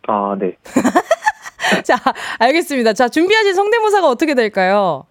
아, 0.08 0.36
네. 0.40 0.56
자, 1.84 1.96
알겠습니다. 2.38 2.94
자, 2.94 3.10
준비하신 3.10 3.56
성대모사가 3.56 4.08
어떻게 4.08 4.36
될까요? 4.36 5.06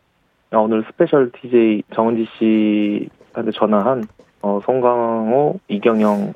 아, 0.53 0.59
오늘 0.59 0.85
special 0.89 1.33
DJ 1.33 1.83
정은지 1.97 2.29
씨한테 2.39 3.51
전화한 3.59 4.05
어, 4.43 4.61
송강호, 4.65 5.61
이경영 5.69 6.35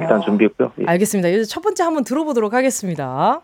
일단 0.00 0.20
준비했고요. 0.22 0.72
예. 0.80 0.84
알겠습니다. 0.86 1.28
이제 1.30 1.44
첫 1.44 1.60
번째 1.62 1.82
한번 1.82 2.04
들어보도록 2.04 2.52
하겠습니다. 2.52 3.40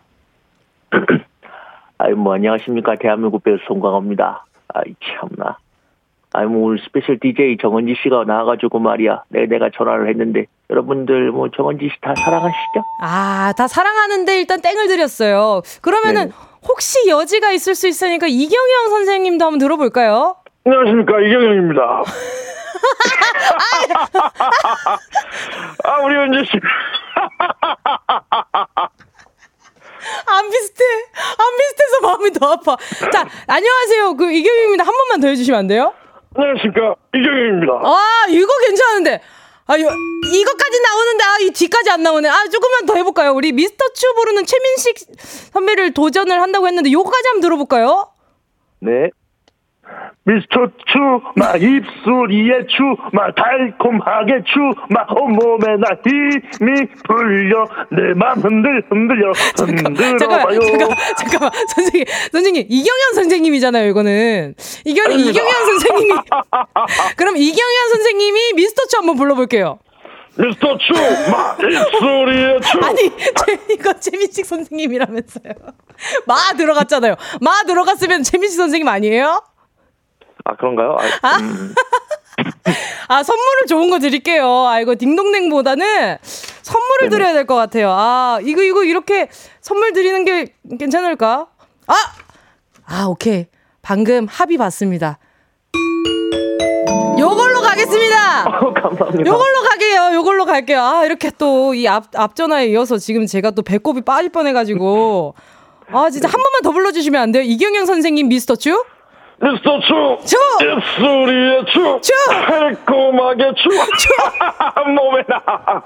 아이 1.97 2.13
뭐 2.13 2.35
안녕하십니까 2.35 2.95
대한민국 2.95 3.43
배우 3.43 3.57
송강호입니다. 3.67 4.45
아이 4.73 4.93
참나. 5.03 5.57
아이 6.33 6.45
뭐 6.45 6.67
오늘 6.67 6.79
special 6.83 7.19
DJ 7.19 7.57
정은지 7.61 7.95
씨가 8.03 8.25
나와가지고 8.25 8.79
말이야. 8.79 9.23
내 9.29 9.45
내가 9.45 9.69
전화를 9.75 10.09
했는데 10.09 10.45
여러분들 10.69 11.31
뭐 11.31 11.49
정은지 11.49 11.85
씨 11.85 12.01
다 12.01 12.13
사랑하시죠? 12.13 12.83
아, 13.01 13.53
다 13.57 13.67
사랑하는데 13.67 14.37
일단 14.39 14.61
땡을 14.61 14.87
드렸어요. 14.87 15.61
그러면은 15.81 16.27
네. 16.27 16.31
혹시 16.67 17.09
여지가 17.09 17.51
있을 17.53 17.73
수 17.75 17.87
있으니까 17.87 18.27
이경영 18.27 18.89
선생님도 18.89 19.45
한번 19.45 19.59
들어볼까요? 19.59 20.35
안녕하십니까 20.65 21.19
이경영입니다. 21.21 22.03
아 25.83 25.99
우리 26.03 26.15
은지 26.15 26.49
씨. 26.51 26.57
안 30.27 30.49
비슷해. 30.49 30.83
안 31.37 31.57
비슷해서 31.57 32.01
마음이 32.01 32.31
더 32.33 32.51
아파. 32.53 32.77
자, 33.11 33.27
안녕하세요. 33.47 34.15
그 34.15 34.31
이경영입니다. 34.31 34.83
한 34.83 34.93
번만 34.95 35.19
더 35.21 35.27
해주시면 35.27 35.59
안 35.59 35.67
돼요? 35.67 35.93
안녕하십니까 36.35 36.95
이경영입니다. 37.13 37.73
아, 37.83 38.25
이거 38.29 38.51
괜찮은데. 38.67 39.21
아, 39.67 39.73
요, 39.79 39.87
이것까지 40.31 40.81
나오는데, 40.81 41.23
아, 41.23 41.37
이 41.41 41.49
뒤까지 41.49 41.89
안 41.89 42.03
나오네. 42.03 42.29
아, 42.29 42.43
조금만 42.51 42.85
더 42.85 42.93
해볼까요? 42.95 43.31
우리 43.33 43.51
미스터 43.51 43.83
추 43.95 44.13
부르는 44.13 44.45
최민식 44.45 44.95
선배를 45.53 45.91
도전을 45.95 46.39
한다고 46.39 46.67
했는데, 46.67 46.91
요거까지 46.91 47.27
한번 47.29 47.41
들어볼까요? 47.41 48.11
네. 48.79 49.09
미스터 50.27 50.65
추, 50.87 50.97
막 51.35 51.55
입술이에 51.61 52.65
추, 52.67 52.81
막 53.13 53.33
달콤하게 53.35 54.43
추, 54.45 54.57
막 54.89 55.05
온몸에 55.15 55.77
나 55.77 55.87
힘이 56.03 56.87
풀려, 57.07 57.67
내 57.91 58.13
맘 58.15 58.39
흔들, 58.39 58.83
흔들려, 58.89 59.31
잠깐만, 59.55 59.95
흔들어봐요. 59.95 60.59
잠깐만, 60.61 60.97
잠깐만. 61.17 61.51
선생님, 61.75 62.05
선생님, 62.31 62.65
이경현 62.67 63.13
선생님이잖아요, 63.13 63.87
이거는. 63.89 64.55
이거는 64.85 65.19
이경현 65.19 65.53
선생님이. 65.65 66.13
그럼 67.17 67.37
이경현 67.37 67.89
선생님이 67.91 68.53
미스터 68.55 68.81
추 68.89 68.97
한번 68.97 69.15
불러볼게요. 69.17 69.77
미스터 70.37 70.77
추, 70.79 70.93
막 71.31 71.57
입술이에 71.61 72.59
추. 72.61 72.79
아니, 72.83 73.09
제, 73.17 73.59
이거 73.73 73.93
최민식 73.93 74.45
선생님이라면서요. 74.45 75.53
마 76.25 76.35
들어갔잖아요. 76.57 77.15
마 77.41 77.51
들어갔으면 77.67 78.23
최민식 78.23 78.57
선생님 78.57 78.87
아니에요? 78.87 79.41
아, 80.45 80.55
그런가요? 80.55 80.97
아, 81.23 81.37
음, 81.39 81.73
아, 83.07 83.23
선물을 83.23 83.65
좋은 83.67 83.89
거 83.89 83.99
드릴게요. 83.99 84.47
아, 84.67 84.79
이거 84.79 84.95
딩동댕보다는 84.95 86.17
선물을 86.61 87.09
드려야 87.09 87.33
될 87.33 87.45
것 87.47 87.55
같아요. 87.55 87.91
아, 87.91 88.39
이거, 88.43 88.63
이거 88.63 88.83
이렇게 88.83 89.27
선물 89.61 89.93
드리는 89.93 90.23
게 90.25 90.53
괜찮을까? 90.79 91.47
아! 91.87 91.93
아, 92.85 93.05
오케이. 93.07 93.47
방금 93.81 94.27
합의 94.29 94.57
봤습니다. 94.57 95.17
요걸로 97.17 97.61
가겠습니다! 97.61 98.43
감사합니다. 98.81 99.25
요걸로 99.29 99.61
가게요. 99.69 100.11
요걸로 100.13 100.45
갈게요. 100.45 100.81
아, 100.81 101.05
이렇게 101.05 101.31
또 101.31 101.73
이 101.73 101.87
앞, 101.87 102.05
앞전화에 102.15 102.67
이어서 102.67 102.97
지금 102.97 103.25
제가 103.25 103.51
또 103.51 103.61
배꼽이 103.61 104.01
빠질 104.01 104.29
뻔해가지고. 104.31 105.33
아, 105.91 106.09
진짜 106.09 106.27
한 106.27 106.33
번만 106.41 106.61
더 106.63 106.71
불러주시면 106.71 107.21
안 107.21 107.31
돼요? 107.31 107.43
이경영 107.43 107.85
선생님 107.85 108.27
미스터 108.29 108.55
츄? 108.55 108.83
미스터 109.41 109.79
추, 109.81 110.17
추! 110.25 110.37
입술이에 110.63 111.65
추, 111.65 111.99
추! 112.01 112.13
달콤하게 112.47 113.43
추, 113.55 113.69
몸에 114.87 115.23
나. 115.27 115.83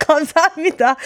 감사합니다. 0.00 0.96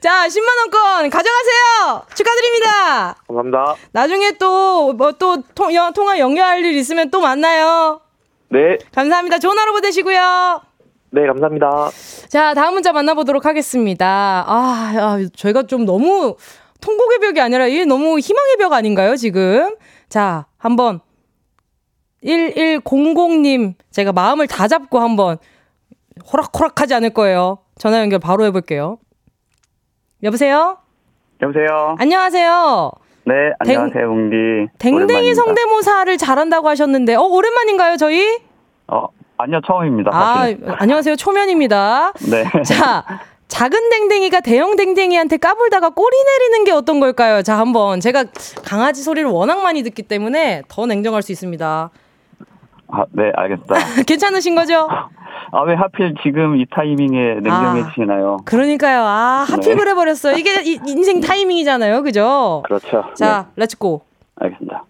자, 0.00 0.26
10만원권 0.26 1.10
가져가세요! 1.10 2.02
축하드립니다! 2.14 3.16
감사합니다. 3.28 3.74
나중에 3.92 4.32
또, 4.32 4.92
뭐 4.94 5.12
또, 5.12 5.42
통화 5.54 6.18
연결할 6.18 6.64
일 6.64 6.76
있으면 6.76 7.10
또 7.10 7.20
만나요. 7.20 8.00
네. 8.48 8.78
감사합니다. 8.94 9.38
좋은 9.38 9.58
하루 9.58 9.72
보내시고요. 9.72 10.62
네, 11.10 11.26
감사합니다. 11.26 11.90
자, 12.28 12.54
다음 12.54 12.74
문자 12.74 12.92
만나보도록 12.92 13.44
하겠습니다. 13.44 14.44
아, 14.46 14.92
아 14.96 15.18
저희가 15.36 15.64
좀 15.64 15.84
너무 15.84 16.36
통곡의 16.80 17.18
벽이 17.20 17.40
아니라 17.40 17.66
이게 17.66 17.84
너무 17.84 18.18
희망의 18.18 18.56
벽 18.58 18.72
아닌가요, 18.72 19.16
지금? 19.16 19.76
자, 20.08 20.46
한번 20.58 21.00
1100님 22.24 23.74
제가 23.90 24.12
마음을 24.12 24.46
다 24.46 24.68
잡고 24.68 24.98
한번 24.98 25.38
호락호락하지 26.32 26.94
않을 26.94 27.10
거예요. 27.10 27.58
전화 27.78 28.00
연결 28.00 28.18
바로 28.18 28.44
해볼게요. 28.44 28.98
여보세요? 30.22 30.78
여보세요. 31.42 31.96
안녕하세요. 31.98 32.90
네, 33.26 33.34
안녕하세요, 33.58 34.08
웅디. 34.10 34.72
댕댕이. 34.78 35.34
성대모사를 35.34 36.16
잘한다고 36.16 36.68
하셨는데, 36.68 37.16
어, 37.16 37.22
오랜만인가요, 37.22 37.96
저희? 37.96 38.38
어, 38.86 39.08
아니요, 39.36 39.60
처음입니다. 39.66 40.10
아, 40.14 40.36
사실. 40.42 40.60
안녕하세요. 40.64 41.16
초면입니다. 41.16 42.12
네. 42.30 42.44
자, 42.62 43.04
작은 43.48 43.90
댕댕이가 43.90 44.40
대형 44.40 44.76
댕댕이한테 44.76 45.36
까불다가 45.36 45.90
꼬리 45.90 46.16
내리는 46.24 46.64
게 46.64 46.72
어떤 46.72 46.98
걸까요? 47.00 47.42
자, 47.42 47.58
한번 47.58 48.00
제가 48.00 48.24
강아지 48.64 49.02
소리를 49.02 49.28
워낙 49.30 49.62
많이 49.62 49.82
듣기 49.82 50.02
때문에 50.02 50.62
더 50.68 50.86
냉정할 50.86 51.22
수 51.22 51.30
있습니다. 51.32 51.90
아, 52.88 53.04
네, 53.12 53.30
알겠습니다. 53.34 53.74
괜찮으신 54.06 54.54
거죠? 54.56 54.88
아, 55.52 55.62
왜 55.62 55.74
하필 55.74 56.14
지금 56.24 56.56
이 56.56 56.66
타이밍에 56.66 57.34
냉정해지시나요? 57.40 58.38
그러니까요. 58.44 59.02
아, 59.04 59.44
하필 59.48 59.74
네. 59.74 59.76
그래버렸어요. 59.76 60.36
이게 60.36 60.60
이- 60.64 60.80
인생 60.86 61.20
타이밍이잖아요. 61.20 62.02
그죠? 62.02 62.62
그렇죠. 62.66 63.04
자, 63.14 63.46
let's 63.56 63.85
go. 63.85 64.02
네, 64.40 64.46
알겠습니다. 64.46 64.84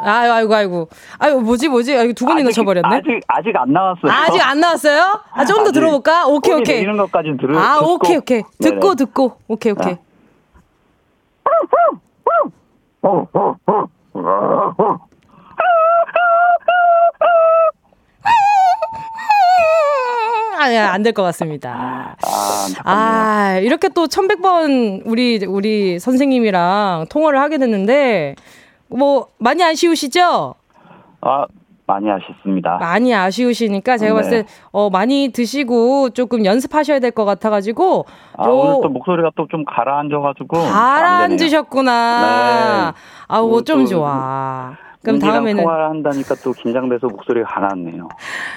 아유, 0.00 0.32
아이고, 0.32 0.54
아이고. 0.54 0.88
아유, 1.18 1.40
뭐지, 1.40 1.68
뭐지? 1.68 1.96
아이고, 1.96 2.12
두 2.12 2.26
번이나 2.26 2.50
쳐버렸네. 2.50 2.88
아직, 2.88 3.20
아직 3.28 3.56
안 3.56 3.72
나왔어요. 3.72 4.12
아, 4.12 4.24
아직 4.26 4.40
안 4.40 4.60
나왔어요? 4.60 5.20
아, 5.32 5.44
좀더 5.44 5.62
아직 5.62 5.72
들어볼까? 5.72 6.26
오케이, 6.26 6.54
오케이. 6.54 6.76
내리는 6.76 6.96
것까지는 6.96 7.36
들을 7.38 7.56
아, 7.56 7.78
듣고. 7.80 7.92
오케이, 7.94 8.16
오케이. 8.16 8.42
네네. 8.60 8.74
듣고, 8.74 8.94
듣고. 8.94 9.36
오케이, 9.48 9.72
오케이. 9.72 9.96
아니, 20.58 20.76
안될 20.76 21.12
것 21.12 21.22
같습니다. 21.22 22.16
아. 22.22 22.66
아, 22.84 23.58
이렇게 23.58 23.88
또 23.88 24.06
1100번 24.06 25.02
우리, 25.04 25.44
우리 25.46 25.98
선생님이랑 25.98 27.06
통화를 27.10 27.38
하게 27.40 27.58
됐는데, 27.58 28.34
뭐, 28.88 29.28
많이 29.38 29.62
아쉬우시죠? 29.64 30.54
아, 31.20 31.46
많이 31.86 32.10
아쉽습니다. 32.10 32.78
많이 32.78 33.14
아쉬우시니까 33.14 33.96
제가 33.96 34.14
네. 34.14 34.20
봤을 34.22 34.42
때, 34.42 34.48
어, 34.72 34.90
많이 34.90 35.30
드시고 35.32 36.10
조금 36.10 36.44
연습하셔야 36.44 36.98
될 36.98 37.10
것 37.12 37.24
같아가지고, 37.24 38.06
아, 38.36 38.48
요- 38.48 38.52
오늘 38.54 38.80
또 38.82 38.88
목소리가 38.88 39.30
또 39.36 39.46
좀 39.50 39.64
가라앉아가지고. 39.64 40.56
가라앉으셨구나. 40.58 41.92
네. 42.92 42.98
아우, 43.28 43.50
또- 43.50 43.64
좀또 43.64 43.86
좋아. 43.86 44.72
그럼 45.02 45.20
다음에는. 45.20 45.62
통화를 45.62 45.88
한다니까 45.90 46.34
또 46.42 46.52
긴장돼서 46.52 47.06
목소리가 47.06 47.46
가라앉네요. 47.48 48.08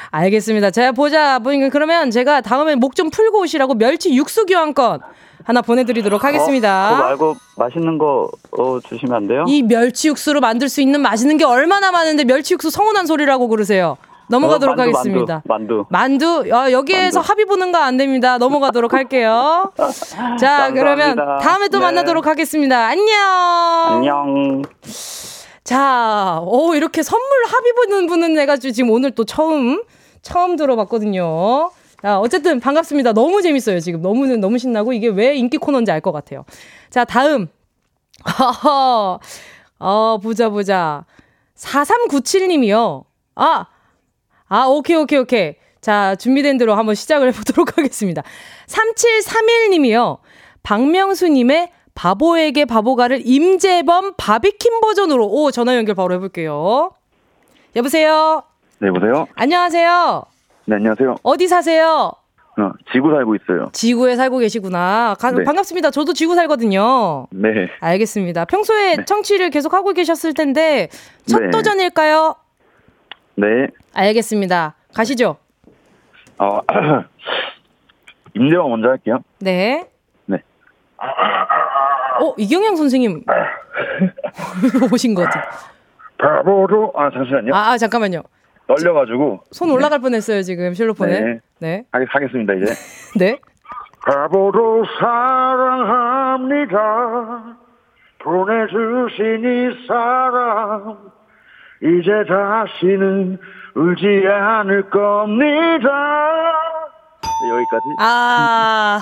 알겠습니다. 0.09 0.71
제가 0.71 0.93
보자. 0.93 1.37
보니까 1.37 1.69
그러면 1.69 2.09
제가 2.09 2.41
다음에 2.41 2.73
목 2.73 2.95
좀 2.95 3.11
풀고 3.11 3.41
오시라고 3.41 3.75
멸치 3.75 4.15
육수 4.15 4.47
교환권 4.47 5.01
하나 5.45 5.61
보내드리도록 5.61 6.23
하겠습니다. 6.23 6.87
어, 6.87 6.95
그거 6.95 7.03
말고 7.03 7.35
맛있는 7.57 7.97
거 7.97 8.29
어, 8.51 8.79
주시면 8.87 9.13
안 9.15 9.27
돼요? 9.27 9.45
이 9.47 9.63
멸치 9.63 10.07
육수로 10.09 10.41
만들 10.41 10.69
수 10.69 10.81
있는 10.81 11.01
맛있는 11.01 11.37
게 11.37 11.45
얼마나 11.45 11.91
많은데 11.91 12.23
멸치 12.25 12.53
육수 12.53 12.69
서운한 12.69 13.05
소리라고 13.05 13.47
그러세요. 13.47 13.97
넘어가도록 14.29 14.73
어, 14.73 14.77
만두, 14.83 14.97
하겠습니다. 14.97 15.41
만두. 15.45 15.85
만두, 15.89 16.43
어, 16.53 16.71
여기에서 16.71 17.19
합의 17.19 17.45
보는 17.45 17.71
거 17.71 17.79
안 17.79 17.97
됩니다. 17.97 18.37
넘어가도록 18.37 18.93
할게요. 18.93 19.71
자, 20.39 20.71
그러면. 20.71 21.15
다음에 21.41 21.67
또 21.69 21.79
네. 21.79 21.85
만나도록 21.85 22.27
하겠습니다. 22.27 22.85
안녕. 22.85 23.15
안녕. 23.87 24.61
자, 25.63 26.41
오, 26.43 26.75
이렇게 26.75 27.01
선물 27.01 27.27
합의 27.47 27.73
보는 27.73 28.05
분은 28.07 28.37
해가지고 28.37 28.71
지금 28.71 28.91
오늘 28.91 29.11
또 29.11 29.23
처음, 29.25 29.81
처음 30.21 30.55
들어봤거든요. 30.57 31.71
자, 32.01 32.19
어쨌든 32.19 32.59
반갑습니다. 32.59 33.13
너무 33.13 33.41
재밌어요. 33.41 33.79
지금 33.79 34.01
너무, 34.01 34.25
너무 34.37 34.57
신나고 34.57 34.93
이게 34.93 35.07
왜 35.07 35.35
인기 35.35 35.57
코너인지 35.57 35.91
알 35.91 36.01
것 36.01 36.11
같아요. 36.11 36.45
자, 36.89 37.03
다음. 37.05 37.47
어, 39.79 40.17
보자, 40.21 40.49
보자. 40.49 41.05
4397님이요. 41.55 43.03
아, 43.35 43.65
아, 44.47 44.65
오케이, 44.65 44.95
오케이, 44.95 45.19
오케이. 45.19 45.55
자, 45.81 46.15
준비된 46.15 46.57
대로 46.57 46.75
한번 46.75 46.95
시작을 46.95 47.27
해보도록 47.33 47.77
하겠습니다. 47.77 48.23
3731님이요. 48.67 50.19
박명수님의 50.63 51.71
바보에게 51.95 52.65
바보가를 52.65 53.21
임재범 53.25 54.13
바비킴 54.17 54.79
버전으로, 54.81 55.27
오, 55.27 55.51
전화 55.51 55.75
연결 55.75 55.95
바로 55.95 56.13
해볼게요. 56.15 56.91
여보세요? 57.75 58.43
네, 58.79 58.87
여보세요? 58.87 59.27
안녕하세요? 59.35 60.23
네, 60.69 60.75
안녕하세요. 60.75 61.15
어디 61.23 61.47
사세요? 61.47 62.11
어, 62.59 62.71
지구 62.93 63.09
살고 63.09 63.33
있어요. 63.37 63.69
지구에 63.73 64.15
살고 64.15 64.37
계시구나. 64.37 65.15
가- 65.19 65.31
네. 65.31 65.43
반갑습니다. 65.43 65.89
저도 65.89 66.13
지구 66.13 66.35
살거든요. 66.35 67.25
네. 67.31 67.49
알겠습니다. 67.79 68.45
평소에 68.45 68.97
청취를 69.03 69.49
계속 69.49 69.73
하고 69.73 69.93
계셨을 69.93 70.35
텐데, 70.35 70.89
첫 71.25 71.39
네. 71.39 71.49
도전일까요? 71.49 72.35
네. 73.35 73.47
알겠습니다. 73.95 74.75
가시죠. 74.93 75.37
어, 76.37 76.59
임대왕 78.35 78.69
먼저 78.69 78.89
할게요. 78.89 79.17
네. 79.39 79.89
네. 80.27 80.37
어, 82.21 82.33
이경영 82.37 82.75
선생님. 82.75 83.23
오신 84.93 85.15
것 85.15 85.23
같은. 85.23 85.41
바보로, 86.19 86.93
아, 86.95 87.09
잠시만요. 87.09 87.55
아, 87.55 87.71
아, 87.71 87.77
잠깐만요. 87.79 88.21
떨려가지고. 88.69 89.41
손 89.51 89.71
올라갈 89.71 89.99
뻔했어요, 89.99 90.43
지금 90.43 90.73
실로폰에. 90.75 91.19
네. 91.19 91.39
네. 91.59 91.83
하겠, 91.91 92.07
하겠습니다, 92.11 92.53
이제. 92.53 92.71
네. 93.17 93.39
바보로 94.05 94.85
사랑합니다. 96.19 96.67
보내주신 98.19 99.43
이 99.43 99.87
사람 99.87 100.97
이제 101.81 102.11
다시는 102.27 103.37
울지 103.75 104.05
않을 104.27 104.89
겁니다. 104.89 105.89
네, 107.21 107.49
여기까지. 107.49 107.85
아, 107.99 108.99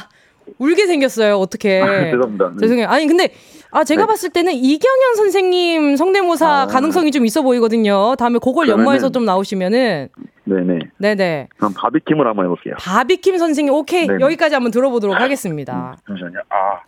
울게 0.59 0.85
생겼어요. 0.85 1.35
어떻게. 1.37 1.81
아, 1.81 2.03
죄송합니다. 2.11 2.49
네. 2.51 2.57
죄송해요. 2.61 2.87
아니, 2.87 3.07
근데, 3.07 3.29
아, 3.71 3.83
제가 3.83 4.03
네. 4.03 4.07
봤을 4.07 4.29
때는 4.29 4.53
이경현 4.53 5.15
선생님 5.15 5.95
성대모사 5.97 6.61
아. 6.61 6.65
가능성이 6.67 7.11
좀 7.11 7.25
있어 7.25 7.41
보이거든요. 7.41 8.15
다음에 8.15 8.39
그걸 8.41 8.67
연마해서 8.69 9.09
좀 9.09 9.25
나오시면은. 9.25 10.09
네네. 10.45 10.79
네네. 10.97 11.47
그럼 11.57 11.73
바비킴을 11.75 12.25
한번 12.25 12.45
해볼게요. 12.45 12.75
바비킴 12.79 13.37
선생님, 13.37 13.73
오케이. 13.73 14.07
네네. 14.07 14.19
여기까지 14.23 14.55
한번 14.55 14.71
들어보도록 14.71 15.19
하겠습니다. 15.19 15.97
잠시만요. 16.07 16.39
아. 16.49 16.79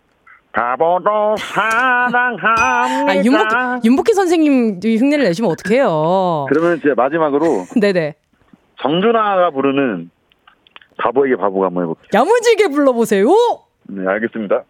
바보도 0.52 1.36
사랑합니다. 1.38 2.54
아, 3.06 3.16
윤복, 3.24 3.84
윤복희 3.84 4.14
선생님 4.14 4.80
흉내를 4.82 5.24
내시면 5.26 5.50
어떡해요. 5.52 6.46
그러면 6.48 6.78
이제 6.78 6.92
마지막으로 6.96 7.66
네네. 7.80 8.14
정준하가 8.82 9.50
부르는 9.50 10.10
바보에게 10.98 11.36
바보가 11.36 11.66
한번 11.66 11.84
해볼게요. 11.84 12.08
야무지게 12.12 12.68
불러보세요. 12.68 13.28
네, 13.84 14.04
알겠습니다. 14.08 14.64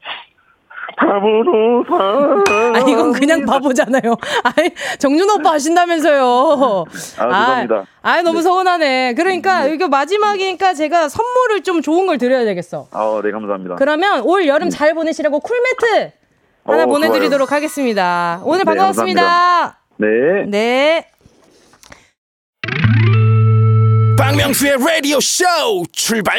바보도 0.97 1.84
사랑. 1.88 2.45
아, 2.74 2.78
이건 2.80 3.12
그냥 3.12 3.45
바보잖아요. 3.45 4.16
아이, 4.45 4.70
정준 4.99 5.28
오빠 5.30 5.53
하신다면서요. 5.53 6.84
아, 7.18 7.30
죄송합니다. 7.30 7.86
아, 8.03 8.11
아, 8.11 8.22
너무 8.22 8.43
서운하네. 8.43 9.14
그러니까, 9.14 9.66
이거 9.66 9.88
마지막이니까 9.88 10.74
제가 10.74 11.09
선물을 11.09 11.62
좀 11.62 11.82
좋은 11.82 12.07
걸 12.07 12.18
드려야 12.18 12.45
되겠어. 12.45 12.88
아, 12.93 13.20
네, 13.24 13.30
감사합니다. 13.30 13.76
그러면 13.76 14.20
올 14.22 14.47
여름 14.47 14.70
잘 14.70 14.95
보내시라고 14.95 15.41
쿨매트 15.41 16.12
하나 16.64 16.82
어, 16.84 16.86
보내드리도록 16.86 17.53
하겠습니다. 17.53 18.41
오늘 18.45 18.61
네, 18.61 18.64
반가웠습니다. 18.64 19.22
감사합니다. 19.22 19.78
네. 19.97 20.45
네. 20.47 21.07
박명수의 24.18 24.76
라디오 24.78 25.18
쇼 25.20 25.45
출발 25.93 26.38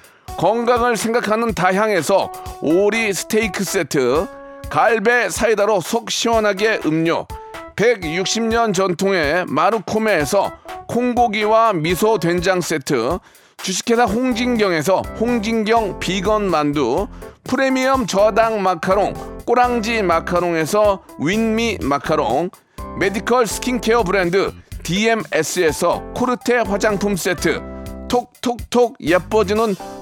건강을 0.37 0.97
생각하는 0.97 1.53
다향에서 1.53 2.31
오리 2.61 3.13
스테이크 3.13 3.63
세트, 3.63 4.27
갈배 4.69 5.29
사이다로 5.29 5.81
속 5.81 6.09
시원하게 6.09 6.81
음료, 6.85 7.27
160년 7.75 8.73
전통의 8.73 9.45
마루코메에서 9.47 10.51
콩고기와 10.87 11.73
미소 11.73 12.17
된장 12.17 12.61
세트, 12.61 13.19
주식회사 13.57 14.05
홍진경에서 14.05 15.01
홍진경 15.19 15.99
비건 15.99 16.49
만두, 16.49 17.07
프리미엄 17.43 18.07
저당 18.07 18.61
마카롱, 18.61 19.43
꼬랑지 19.45 20.01
마카롱에서 20.01 21.03
윈미 21.19 21.79
마카롱, 21.81 22.49
메디컬 22.99 23.45
스킨케어 23.45 24.03
브랜드 24.03 24.51
DMS에서 24.83 26.01
코르테 26.15 26.57
화장품 26.59 27.15
세트, 27.15 27.61
톡톡톡 28.09 28.97
예뻐지는 28.99 29.75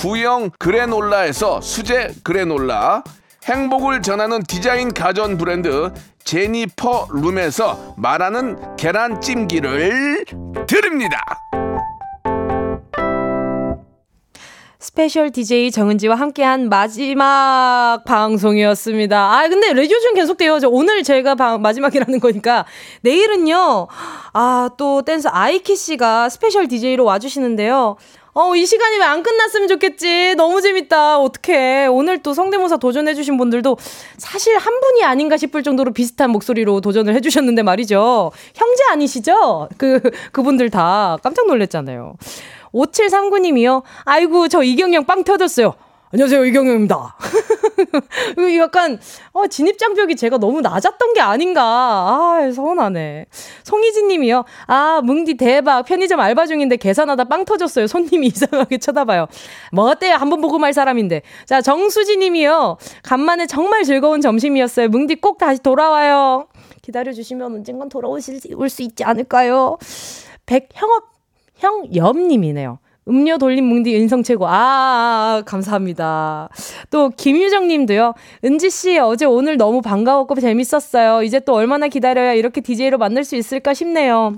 구형 0.00 0.50
그래놀라에서 0.58 1.60
수제 1.60 2.14
그래놀라, 2.22 3.02
행복을 3.44 4.02
전하는 4.02 4.42
디자인 4.44 4.94
가전 4.94 5.36
브랜드 5.36 5.92
제니퍼 6.24 7.08
룸에서 7.12 7.94
말하는 7.96 8.76
계란찜기를 8.76 10.24
드립니다. 10.66 11.18
special 14.82 15.30
DJ 15.30 15.70
정은지와 15.72 16.14
함께한 16.14 16.70
마지막 16.70 18.02
방송이었습니다. 18.06 19.18
아, 19.38 19.46
근데 19.48 19.74
라디오 19.74 19.98
쭉 20.00 20.14
계속돼요. 20.14 20.58
저 20.58 20.68
오늘 20.70 21.02
제가 21.02 21.34
방- 21.34 21.60
마지막이라는 21.60 22.18
거니까 22.18 22.64
내일은요. 23.02 23.88
아, 24.32 24.70
또 24.78 25.02
댄서 25.02 25.28
아이키 25.30 25.76
씨가 25.76 26.30
special 26.30 26.66
DJ로 26.66 27.04
와주시는데요. 27.04 27.96
어, 28.32 28.54
이 28.54 28.64
시간이 28.64 28.96
왜 28.98 29.04
안 29.10 29.24
끝났으면 29.24 29.66
좋겠지. 29.66 30.34
너무 30.36 30.60
재밌다. 30.62 31.18
어떡해. 31.18 31.86
오늘 31.86 32.22
또 32.22 32.32
성대모사 32.32 32.76
도전해주신 32.76 33.36
분들도 33.36 33.76
사실 34.18 34.56
한 34.56 34.78
분이 34.80 35.02
아닌가 35.02 35.36
싶을 35.36 35.64
정도로 35.64 35.92
비슷한 35.92 36.30
목소리로 36.30 36.80
도전을 36.80 37.14
해주셨는데 37.16 37.62
말이죠. 37.64 38.30
형제 38.54 38.84
아니시죠? 38.90 39.68
그, 39.76 40.00
그분들 40.30 40.70
다 40.70 41.18
깜짝 41.24 41.46
놀랐잖아요. 41.48 42.14
5739님이요. 42.72 43.82
아이고, 44.04 44.46
저 44.46 44.62
이경영 44.62 45.06
빵 45.06 45.24
터졌어요. 45.24 45.74
안녕하세요, 46.12 46.44
이경영입니다. 46.44 47.14
약간, 48.58 48.98
어, 49.30 49.46
진입장벽이 49.46 50.16
제가 50.16 50.38
너무 50.38 50.60
낮았던 50.60 51.14
게 51.14 51.20
아닌가. 51.20 51.62
아, 51.62 52.50
서운하네. 52.52 53.26
송희진 53.62 54.08
님이요. 54.08 54.44
아, 54.66 55.00
뭉디 55.04 55.34
대박. 55.36 55.84
편의점 55.84 56.18
알바 56.18 56.46
중인데 56.46 56.78
계산하다 56.78 57.24
빵 57.24 57.44
터졌어요. 57.44 57.86
손님이 57.86 58.26
이상하게 58.34 58.78
쳐다봐요. 58.78 59.28
뭐 59.70 59.88
어때요? 59.88 60.16
한번 60.16 60.40
보고 60.40 60.58
말 60.58 60.72
사람인데. 60.72 61.22
자, 61.46 61.62
정수지 61.62 62.16
님이요. 62.16 62.78
간만에 63.04 63.46
정말 63.46 63.84
즐거운 63.84 64.20
점심이었어요. 64.20 64.88
뭉디 64.88 65.16
꼭 65.20 65.38
다시 65.38 65.62
돌아와요. 65.62 66.48
기다려주시면 66.82 67.54
언젠간 67.54 67.88
돌아오실 67.88 68.40
수 68.68 68.82
있지 68.82 69.04
않을까요? 69.04 69.78
백형업 70.46 71.04
형염님이네요. 71.58 72.80
음료 73.10 73.36
돌림 73.38 73.64
뭉디 73.66 73.90
인성 73.90 74.22
최고. 74.22 74.46
아, 74.46 74.52
아, 74.52 75.42
감사합니다. 75.44 76.48
또 76.90 77.10
김유정 77.10 77.68
님도요. 77.68 78.14
은지 78.44 78.70
씨 78.70 78.98
어제 78.98 79.24
오늘 79.24 79.56
너무 79.56 79.82
반가웠고 79.82 80.40
재밌었어요. 80.40 81.22
이제 81.22 81.40
또 81.40 81.54
얼마나 81.54 81.88
기다려야 81.88 82.34
이렇게 82.34 82.60
DJ로 82.60 82.98
만날 82.98 83.24
수 83.24 83.36
있을까 83.36 83.74
싶네요. 83.74 84.36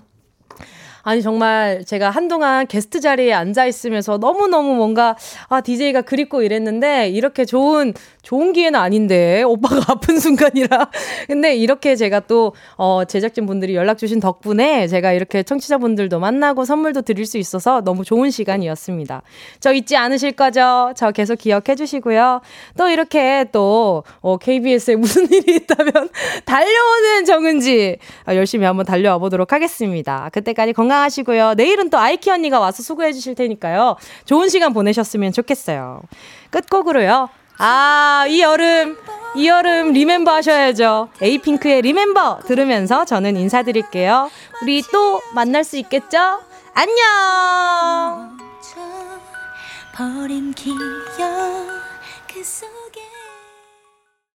아니 1.03 1.23
정말 1.23 1.85
제가 1.85 2.11
한동안 2.11 2.67
게스트 2.67 3.01
자리에 3.01 3.33
앉아 3.33 3.67
있으면서 3.67 4.19
너무너무 4.19 4.75
뭔가 4.75 5.17
아 5.49 5.61
DJ가 5.61 6.03
그립고 6.03 6.43
이랬는데 6.43 7.11
이렇게 7.11 7.45
좋은 7.45 7.95
좋은 8.23 8.53
기회는 8.53 8.79
아닌데 8.79 9.43
오빠가 9.43 9.83
아픈 9.93 10.19
순간이라 10.19 10.91
근데 11.29 11.55
이렇게 11.55 11.97
제가 11.97 12.21
또 12.21 12.53
어 12.77 13.05
제작진 13.05 13.47
분들이 13.47 13.75
연락 13.75 13.99
주신 13.99 14.21
덕분에 14.21 14.87
제가 14.89 15.13
이렇게 15.13 15.43
청취자분들도 15.43 16.19
만나고 16.19 16.65
선물도 16.65 17.03
드릴 17.03 17.27
수 17.27 17.39
있어서 17.39 17.81
너무 17.83 18.05
좋은 18.05 18.31
시간이었습니다. 18.31 19.23
저 19.61 19.73
잊지 19.73 19.97
않으실 19.97 20.33
거죠? 20.33 20.93
저 20.97 21.11
계속 21.11 21.39
기억해 21.39 21.75
주시고요. 21.77 22.41
또 22.77 22.89
이렇게 22.89 23.47
또 23.53 24.05
어, 24.21 24.37
KBS에 24.39 24.97
무슨 24.97 25.27
일이 25.33 25.57
있다면 25.57 26.11
달려오는 26.45 27.25
정은지 27.25 27.99
아, 28.25 28.35
열심히 28.35 28.67
한번 28.67 28.87
달려와 28.87 29.19
보도록 29.19 29.53
하겠습니다. 29.53 30.29
그때까지 30.33 30.73
건강 30.73 30.92
건강하시고요. 30.93 31.55
내일은 31.55 31.89
또 31.91 31.99
아이키 31.99 32.31
언니가 32.31 32.61
와서 32.61 32.83
수고해 32.83 33.13
주실 33.13 33.35
테니까요. 33.35 33.97
좋은 34.27 34.49
시간 34.51 34.73
보내셨으면 34.75 35.33
좋겠어요. 35.33 36.03
끝곡으로요. 36.51 37.29
아, 37.59 38.27
이 38.29 38.43
여름, 38.43 38.97
이 39.35 39.49
여름 39.49 39.93
리멤버 39.93 40.33
하셔야죠. 40.33 41.09
에이핑크의 41.21 41.83
리멤버 41.83 42.41
들으면서 42.47 43.05
저는 43.05 43.37
인사드릴게요. 43.37 44.31
우리 44.63 44.83
또 44.93 45.21
만날 45.35 45.65
수 45.65 45.77
있겠죠? 45.79 46.41
안녕! 46.75 48.39